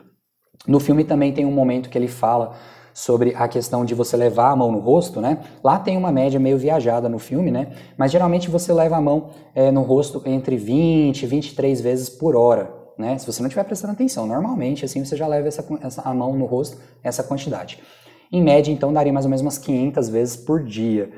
No 0.65 0.79
filme 0.79 1.03
também 1.03 1.33
tem 1.33 1.45
um 1.45 1.51
momento 1.51 1.89
que 1.89 1.97
ele 1.97 2.07
fala 2.07 2.55
sobre 2.95 3.35
a 3.35 3.45
questão 3.49 3.83
de 3.83 3.93
você 3.93 4.15
levar 4.15 4.51
a 4.51 4.55
mão 4.55 4.71
no 4.71 4.79
rosto, 4.79 5.19
né? 5.19 5.39
Lá 5.61 5.77
tem 5.77 5.97
uma 5.97 6.13
média 6.13 6.39
meio 6.39 6.57
viajada 6.57 7.09
no 7.09 7.19
filme, 7.19 7.51
né? 7.51 7.73
Mas 7.97 8.09
geralmente 8.09 8.49
você 8.49 8.71
leva 8.71 8.95
a 8.95 9.01
mão 9.01 9.31
é, 9.53 9.69
no 9.69 9.81
rosto 9.81 10.23
entre 10.25 10.55
20 10.55 11.21
e 11.21 11.25
23 11.25 11.81
vezes 11.81 12.07
por 12.07 12.37
hora, 12.37 12.73
né? 12.97 13.17
Se 13.17 13.27
você 13.27 13.41
não 13.41 13.47
estiver 13.47 13.65
prestando 13.65 13.91
atenção, 13.91 14.25
normalmente 14.25 14.85
assim 14.85 15.03
você 15.03 15.17
já 15.17 15.27
leva 15.27 15.49
essa, 15.49 15.65
essa, 15.81 16.01
a 16.03 16.13
mão 16.13 16.37
no 16.37 16.45
rosto 16.45 16.77
essa 17.03 17.21
quantidade. 17.21 17.79
Em 18.31 18.41
média, 18.41 18.71
então, 18.71 18.93
daria 18.93 19.11
mais 19.11 19.25
ou 19.25 19.29
menos 19.29 19.41
umas 19.41 19.57
500 19.57 20.07
vezes 20.07 20.37
por 20.37 20.63
dia. 20.63 21.11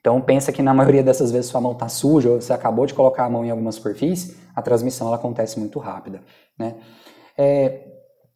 Então 0.00 0.20
pensa 0.20 0.50
que 0.50 0.62
na 0.62 0.74
maioria 0.74 1.02
dessas 1.02 1.30
vezes 1.30 1.48
sua 1.48 1.60
mão 1.60 1.72
está 1.72 1.88
suja 1.88 2.28
ou 2.28 2.40
você 2.40 2.52
acabou 2.52 2.86
de 2.86 2.94
colocar 2.94 3.26
a 3.26 3.30
mão 3.30 3.44
em 3.44 3.50
alguma 3.50 3.70
superfície, 3.70 4.36
a 4.52 4.60
transmissão 4.60 5.06
ela 5.06 5.16
acontece 5.16 5.60
muito 5.60 5.78
rápida, 5.78 6.22
né? 6.58 6.74
É, 7.38 7.89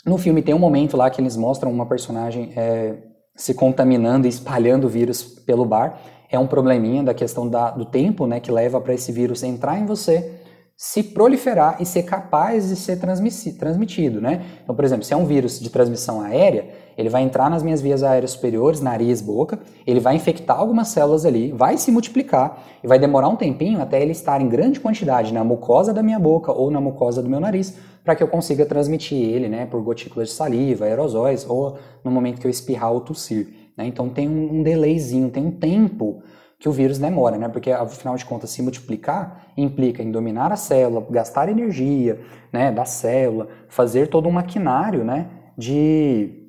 no 0.05 0.19
filme 0.19 0.43
tem 0.43 0.55
um 0.55 0.59
momento 0.59 0.97
lá 0.97 1.09
que 1.09 1.21
eles 1.21 1.37
mostram 1.37 1.73
uma 1.73 1.87
personagem 1.87 2.53
é, 2.57 2.95
se 3.35 3.55
contaminando 3.55 4.27
e 4.27 4.31
espalhando 4.31 4.85
o 4.85 4.89
vírus 4.89 5.23
pelo 5.23 5.65
bar. 5.65 5.99
É 6.31 6.39
um 6.39 6.47
probleminha 6.47 7.03
da 7.03 7.15
questão 7.15 7.49
da, 7.49 7.71
do 7.71 7.85
tempo 7.85 8.27
né, 8.27 8.41
que 8.41 8.51
leva 8.51 8.81
para 8.81 8.93
esse 8.93 9.11
vírus 9.13 9.43
entrar 9.43 9.79
em 9.79 9.87
você, 9.87 10.33
se 10.77 11.03
proliferar 11.03 11.77
e 11.81 11.87
ser 11.87 12.03
capaz 12.03 12.69
de 12.69 12.77
ser 12.77 12.99
transmitido. 12.99 14.21
Né? 14.21 14.45
Então, 14.63 14.75
por 14.75 14.85
exemplo, 14.85 15.05
se 15.05 15.15
é 15.15 15.17
um 15.17 15.25
vírus 15.25 15.59
de 15.59 15.71
transmissão 15.71 16.21
aérea, 16.21 16.69
Ele 16.97 17.09
vai 17.09 17.23
entrar 17.23 17.51
nas 17.51 17.63
minhas 17.63 17.81
vias 17.81 18.03
aéreas 18.03 18.33
superiores, 18.33 18.81
nariz, 18.81 19.21
boca, 19.21 19.59
ele 19.87 20.01
vai 20.01 20.17
infectar 20.17 20.59
algumas 20.59 20.89
células 20.89 21.27
ali, 21.27 21.53
vai 21.53 21.77
se 21.77 21.91
multiplicar 21.91 22.63
e 22.83 22.87
vai 22.87 22.99
demorar 22.99 23.29
um 23.29 23.37
tempinho 23.37 23.81
até 23.81 24.01
ele 24.01 24.13
estar 24.13 24.41
em 24.41 24.49
grande 24.49 24.81
quantidade 24.81 25.33
na 25.33 25.43
mucosa 25.43 25.93
da 25.93 26.03
minha 26.03 26.19
boca 26.19 26.53
ou 26.53 26.71
na 26.71 26.81
mucosa 26.81 27.23
do 27.23 27.29
meu 27.29 27.41
nariz, 27.41 27.77
para 28.05 28.15
que 28.15 28.23
eu 28.23 28.29
consiga 28.29 28.67
transmitir 28.67 29.19
ele, 29.19 29.49
né, 29.49 29.67
por 29.67 29.83
gotículas 29.83 30.29
de 30.29 30.35
saliva, 30.35 30.85
aerosóis 30.85 31.49
ou 31.49 31.79
no 32.05 32.11
momento 32.11 32.41
que 32.41 32.47
eu 32.47 32.51
espirrar 32.51 32.93
ou 32.93 33.01
tossir. 33.01 33.49
Né? 33.77 33.87
Então 33.87 34.09
tem 34.09 34.29
um, 34.29 34.59
um 34.59 34.63
delayzinho, 34.63 35.31
tem 35.31 35.45
um 35.45 35.51
tempo 35.51 36.23
que 36.59 36.69
o 36.69 36.73
vírus 36.73 36.99
demora, 36.99 37.37
né? 37.37 37.49
Porque 37.49 37.71
afinal 37.71 38.17
de 38.17 38.25
contas, 38.25 38.49
se 38.49 38.63
multiplicar 38.63 39.49
implica 39.55 40.03
em 40.03 40.11
dominar 40.11 40.51
a 40.51 40.57
célula, 40.57 41.07
gastar 41.11 41.49
energia, 41.51 42.21
né, 42.51 42.73
da 42.73 42.87
célula, 42.87 43.49
fazer 43.69 44.09
todo 44.09 44.29
um 44.29 44.33
maquinário, 44.33 45.05
né, 45.05 45.29
de 45.59 46.44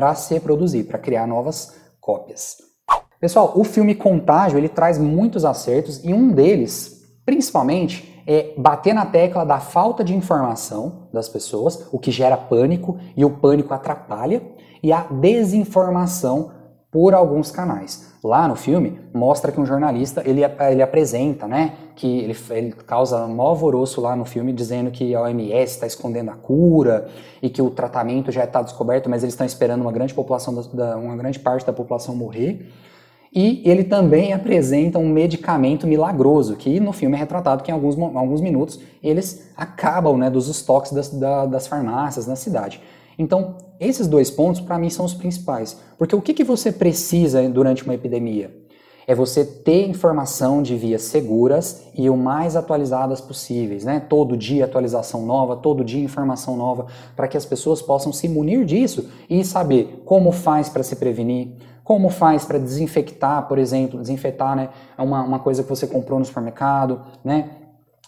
para 0.00 0.14
se 0.14 0.32
reproduzir, 0.32 0.86
para 0.86 0.98
criar 0.98 1.26
novas 1.26 1.76
cópias. 2.00 2.56
Pessoal, 3.20 3.52
o 3.54 3.62
filme 3.62 3.94
Contágio, 3.94 4.56
ele 4.56 4.70
traz 4.70 4.96
muitos 4.96 5.44
acertos 5.44 6.02
e 6.02 6.14
um 6.14 6.32
deles, 6.32 7.02
principalmente, 7.26 8.22
é 8.26 8.54
bater 8.56 8.94
na 8.94 9.04
tecla 9.04 9.44
da 9.44 9.60
falta 9.60 10.02
de 10.02 10.16
informação 10.16 11.10
das 11.12 11.28
pessoas, 11.28 11.86
o 11.92 11.98
que 11.98 12.10
gera 12.10 12.34
pânico 12.34 12.98
e 13.14 13.26
o 13.26 13.30
pânico 13.30 13.74
atrapalha, 13.74 14.42
e 14.82 14.90
a 14.90 15.02
desinformação 15.02 16.50
por 16.90 17.12
alguns 17.12 17.50
canais. 17.50 18.09
Lá 18.22 18.46
no 18.46 18.54
filme, 18.54 19.00
mostra 19.14 19.50
que 19.50 19.58
um 19.58 19.64
jornalista, 19.64 20.22
ele, 20.26 20.42
ele 20.70 20.82
apresenta, 20.82 21.48
né, 21.48 21.72
que 21.96 22.06
ele, 22.06 22.36
ele 22.50 22.72
causa 22.72 23.24
um 23.24 23.40
alvoroço 23.40 23.98
lá 24.00 24.14
no 24.14 24.26
filme, 24.26 24.52
dizendo 24.52 24.90
que 24.90 25.14
a 25.14 25.22
OMS 25.22 25.72
está 25.72 25.86
escondendo 25.86 26.30
a 26.30 26.34
cura 26.34 27.08
e 27.42 27.48
que 27.48 27.62
o 27.62 27.70
tratamento 27.70 28.30
já 28.30 28.44
está 28.44 28.60
descoberto, 28.60 29.08
mas 29.08 29.22
eles 29.22 29.32
estão 29.32 29.46
esperando 29.46 29.80
uma 29.80 29.92
grande 29.92 30.12
população, 30.12 30.54
da, 30.74 30.98
uma 30.98 31.16
grande 31.16 31.38
parte 31.38 31.64
da 31.64 31.72
população 31.72 32.14
morrer. 32.14 32.70
E 33.32 33.62
ele 33.64 33.84
também 33.84 34.34
apresenta 34.34 34.98
um 34.98 35.08
medicamento 35.08 35.86
milagroso, 35.86 36.56
que 36.56 36.78
no 36.78 36.92
filme 36.92 37.16
é 37.16 37.18
retratado 37.18 37.62
que 37.62 37.70
em 37.70 37.74
alguns, 37.74 37.98
alguns 37.98 38.42
minutos 38.42 38.80
eles 39.02 39.50
acabam 39.56 40.18
né, 40.18 40.28
dos 40.28 40.48
estoques 40.48 40.92
das, 40.92 41.08
das 41.08 41.66
farmácias 41.66 42.26
na 42.26 42.36
cidade. 42.36 42.82
Então, 43.16 43.69
esses 43.80 44.06
dois 44.06 44.30
pontos, 44.30 44.60
para 44.60 44.78
mim, 44.78 44.90
são 44.90 45.06
os 45.06 45.14
principais. 45.14 45.78
Porque 45.96 46.14
o 46.14 46.20
que, 46.20 46.34
que 46.34 46.44
você 46.44 46.70
precisa 46.70 47.48
durante 47.48 47.82
uma 47.82 47.94
epidemia? 47.94 48.54
É 49.06 49.14
você 49.14 49.44
ter 49.44 49.88
informação 49.88 50.62
de 50.62 50.76
vias 50.76 51.02
seguras 51.02 51.84
e 51.94 52.08
o 52.10 52.16
mais 52.16 52.54
atualizadas 52.54 53.20
possíveis, 53.20 53.84
né? 53.84 53.98
Todo 53.98 54.36
dia 54.36 54.66
atualização 54.66 55.24
nova, 55.24 55.56
todo 55.56 55.82
dia 55.82 56.04
informação 56.04 56.56
nova, 56.56 56.86
para 57.16 57.26
que 57.26 57.36
as 57.36 57.44
pessoas 57.44 57.80
possam 57.80 58.12
se 58.12 58.28
munir 58.28 58.64
disso 58.64 59.08
e 59.28 59.44
saber 59.44 60.02
como 60.04 60.30
faz 60.30 60.68
para 60.68 60.82
se 60.82 60.94
prevenir, 60.96 61.48
como 61.82 62.08
faz 62.10 62.44
para 62.44 62.58
desinfectar, 62.58 63.48
por 63.48 63.58
exemplo, 63.58 63.98
desinfetar, 63.98 64.54
né? 64.54 64.68
Uma, 64.96 65.22
uma 65.22 65.38
coisa 65.40 65.62
que 65.62 65.68
você 65.68 65.86
comprou 65.86 66.18
no 66.18 66.24
supermercado, 66.24 67.00
né? 67.24 67.50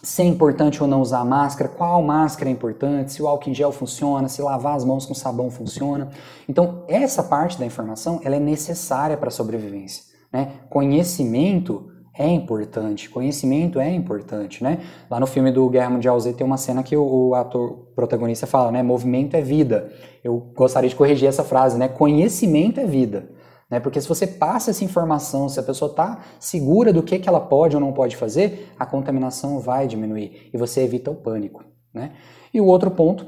Se 0.03 0.21
é 0.21 0.25
importante 0.25 0.83
ou 0.83 0.87
não 0.87 1.01
usar 1.01 1.23
máscara, 1.23 1.69
qual 1.69 2.03
máscara 2.03 2.49
é 2.49 2.53
importante, 2.53 3.13
se 3.13 3.23
o 3.23 3.27
álcool 3.27 3.49
em 3.49 3.53
gel 3.53 3.71
funciona, 3.71 4.27
se 4.27 4.41
lavar 4.41 4.75
as 4.75 4.83
mãos 4.83 5.05
com 5.05 5.13
sabão 5.13 5.49
funciona. 5.49 6.09
Então, 6.47 6.83
essa 6.89 7.23
parte 7.23 7.57
da 7.57 7.65
informação 7.65 8.19
ela 8.21 8.35
é 8.35 8.39
necessária 8.39 9.15
para 9.15 9.29
a 9.29 9.31
sobrevivência. 9.31 10.03
Né? 10.31 10.51
Conhecimento 10.69 11.89
é 12.13 12.27
importante, 12.27 13.09
conhecimento 13.09 13.79
é 13.79 13.89
importante, 13.89 14.63
né? 14.63 14.79
Lá 15.09 15.19
no 15.19 15.25
filme 15.25 15.51
do 15.51 15.67
Guerra 15.67 15.89
Mundial 15.89 16.19
Z 16.19 16.33
tem 16.33 16.45
uma 16.45 16.57
cena 16.57 16.83
que 16.83 16.95
o, 16.95 17.29
o 17.29 17.33
ator 17.33 17.87
protagonista 17.95 18.45
fala, 18.45 18.71
né? 18.71 18.83
Movimento 18.83 19.35
é 19.35 19.41
vida. 19.41 19.91
Eu 20.23 20.37
gostaria 20.55 20.89
de 20.89 20.95
corrigir 20.95 21.27
essa 21.27 21.43
frase, 21.43 21.75
né? 21.75 21.87
Conhecimento 21.87 22.79
é 22.79 22.85
vida. 22.85 23.29
Né? 23.73 23.79
Porque 23.79 23.99
se 23.99 24.07
você 24.07 24.27
passa 24.27 24.69
essa 24.69 24.83
informação, 24.83 25.49
se 25.49 25.59
a 25.59 25.63
pessoa 25.63 25.89
está 25.89 26.19
segura 26.39 26.93
do 26.93 27.01
que, 27.01 27.17
que 27.17 27.27
ela 27.27 27.39
pode 27.39 27.75
ou 27.75 27.81
não 27.81 27.91
pode 27.91 28.15
fazer, 28.15 28.71
a 28.77 28.85
contaminação 28.85 29.59
vai 29.59 29.87
diminuir 29.87 30.51
e 30.53 30.57
você 30.59 30.81
evita 30.81 31.09
o 31.09 31.15
pânico. 31.15 31.65
Né? 31.91 32.11
E 32.53 32.61
o 32.61 32.67
outro 32.67 32.91
ponto 32.91 33.25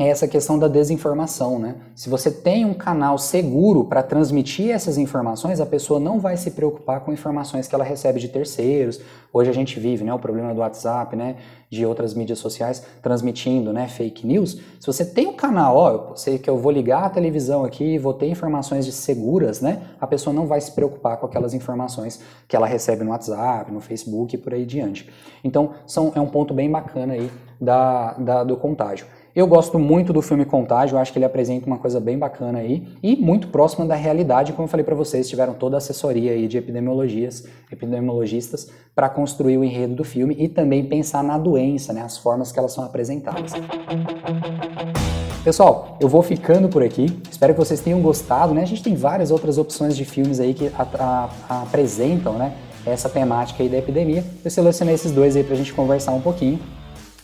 é 0.00 0.08
essa 0.08 0.26
questão 0.26 0.58
da 0.58 0.66
desinformação, 0.66 1.58
né? 1.58 1.76
Se 1.94 2.08
você 2.08 2.30
tem 2.30 2.64
um 2.64 2.72
canal 2.72 3.18
seguro 3.18 3.84
para 3.84 4.02
transmitir 4.02 4.70
essas 4.70 4.96
informações, 4.96 5.60
a 5.60 5.66
pessoa 5.66 6.00
não 6.00 6.18
vai 6.18 6.38
se 6.38 6.52
preocupar 6.52 7.00
com 7.00 7.12
informações 7.12 7.68
que 7.68 7.74
ela 7.74 7.84
recebe 7.84 8.18
de 8.18 8.28
terceiros. 8.28 8.98
Hoje 9.30 9.50
a 9.50 9.52
gente 9.52 9.78
vive, 9.78 10.02
né, 10.02 10.14
o 10.14 10.18
problema 10.18 10.54
do 10.54 10.60
WhatsApp, 10.60 11.14
né, 11.14 11.36
de 11.68 11.84
outras 11.84 12.14
mídias 12.14 12.38
sociais 12.38 12.82
transmitindo, 13.02 13.74
né, 13.74 13.88
fake 13.88 14.26
news. 14.26 14.58
Se 14.80 14.86
você 14.86 15.04
tem 15.04 15.26
um 15.26 15.34
canal, 15.34 15.76
ó, 15.76 15.90
eu 15.90 16.16
sei 16.16 16.38
que 16.38 16.48
eu 16.48 16.56
vou 16.56 16.72
ligar 16.72 17.04
a 17.04 17.10
televisão 17.10 17.62
aqui 17.62 17.84
e 17.84 17.98
vou 17.98 18.14
ter 18.14 18.26
informações 18.26 18.86
de 18.86 18.92
seguras, 18.92 19.60
né? 19.60 19.82
A 20.00 20.06
pessoa 20.06 20.32
não 20.32 20.46
vai 20.46 20.62
se 20.62 20.72
preocupar 20.72 21.18
com 21.18 21.26
aquelas 21.26 21.52
informações 21.52 22.18
que 22.48 22.56
ela 22.56 22.66
recebe 22.66 23.04
no 23.04 23.10
WhatsApp, 23.10 23.70
no 23.70 23.80
Facebook 23.80 24.34
e 24.34 24.38
por 24.38 24.54
aí 24.54 24.64
diante. 24.64 25.10
Então, 25.44 25.72
são, 25.86 26.10
é 26.14 26.20
um 26.20 26.28
ponto 26.28 26.54
bem 26.54 26.70
bacana 26.70 27.12
aí 27.12 27.30
da, 27.60 28.14
da 28.14 28.44
do 28.44 28.56
contágio. 28.56 29.04
Eu 29.34 29.46
gosto 29.46 29.78
muito 29.78 30.12
do 30.12 30.20
filme 30.20 30.44
Contágio, 30.44 30.98
acho 30.98 31.12
que 31.12 31.18
ele 31.18 31.24
apresenta 31.24 31.64
uma 31.64 31.78
coisa 31.78 32.00
bem 32.00 32.18
bacana 32.18 32.58
aí 32.58 32.88
e 33.00 33.14
muito 33.14 33.46
próxima 33.48 33.86
da 33.86 33.94
realidade, 33.94 34.52
como 34.52 34.64
eu 34.64 34.68
falei 34.68 34.82
para 34.82 34.96
vocês, 34.96 35.28
tiveram 35.28 35.54
toda 35.54 35.76
a 35.76 35.78
assessoria 35.78 36.32
aí 36.32 36.48
de 36.48 36.58
epidemiologias, 36.58 37.46
epidemiologistas 37.70 38.68
para 38.92 39.08
construir 39.08 39.56
o 39.56 39.62
enredo 39.62 39.94
do 39.94 40.02
filme 40.02 40.34
e 40.36 40.48
também 40.48 40.84
pensar 40.84 41.22
na 41.22 41.38
doença, 41.38 41.92
né, 41.92 42.02
as 42.02 42.18
formas 42.18 42.50
que 42.50 42.58
elas 42.58 42.72
são 42.72 42.82
apresentadas. 42.82 43.52
Pessoal, 45.44 45.96
eu 46.00 46.08
vou 46.08 46.22
ficando 46.22 46.68
por 46.68 46.82
aqui. 46.82 47.06
Espero 47.30 47.54
que 47.54 47.58
vocês 47.58 47.80
tenham 47.80 48.02
gostado, 48.02 48.52
né? 48.52 48.60
A 48.60 48.66
gente 48.66 48.82
tem 48.82 48.94
várias 48.94 49.30
outras 49.30 49.56
opções 49.56 49.96
de 49.96 50.04
filmes 50.04 50.38
aí 50.38 50.52
que 50.52 50.70
a, 50.76 51.30
a, 51.48 51.62
apresentam, 51.62 52.34
né, 52.34 52.52
essa 52.84 53.08
temática 53.08 53.62
aí 53.62 53.68
da 53.68 53.78
epidemia. 53.78 54.24
Eu 54.44 54.50
selecionei 54.50 54.94
esses 54.94 55.12
dois 55.12 55.36
aí 55.36 55.44
para 55.44 55.54
a 55.54 55.56
gente 55.56 55.72
conversar 55.72 56.12
um 56.12 56.20
pouquinho 56.20 56.58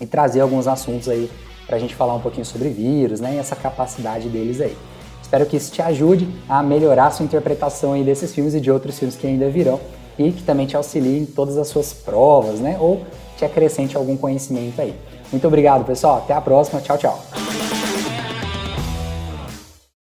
e 0.01 0.07
trazer 0.07 0.41
alguns 0.41 0.67
assuntos 0.67 1.09
aí 1.09 1.29
para 1.67 1.77
a 1.77 1.79
gente 1.79 1.95
falar 1.95 2.15
um 2.15 2.21
pouquinho 2.21 2.45
sobre 2.45 2.69
vírus, 2.69 3.21
né, 3.21 3.35
e 3.35 3.39
essa 3.39 3.57
capacidade 3.57 4.29
deles 4.29 4.61
aí. 4.61 4.77
Espero 5.21 5.45
que 5.45 5.57
isso 5.57 5.73
te 5.73 5.83
ajude 5.83 6.29
a 6.49 6.63
melhorar 6.63 7.07
a 7.07 7.11
sua 7.11 7.25
interpretação 7.25 7.93
aí 7.93 8.05
desses 8.05 8.33
filmes 8.33 8.55
e 8.55 8.61
de 8.61 8.71
outros 8.71 8.99
filmes 8.99 9.17
que 9.17 9.27
ainda 9.27 9.49
virão 9.51 9.81
e 10.19 10.31
que 10.31 10.43
também 10.43 10.67
te 10.67 10.77
auxilie 10.77 11.19
em 11.19 11.27
todas 11.27 11.57
as 11.57 11.69
suas 11.69 11.93
provas, 11.93 12.61
né, 12.61 12.77
ou 12.81 13.03
te 13.37 13.45
acrescente 13.45 13.97
algum 13.97 14.17
conhecimento 14.17 14.81
aí. 14.81 14.95
Muito 15.31 15.47
obrigado, 15.47 15.85
pessoal. 15.85 16.19
Até 16.19 16.35
a 16.35 16.41
próxima. 16.41 16.81
Tchau, 16.81 16.97
tchau. 16.97 17.66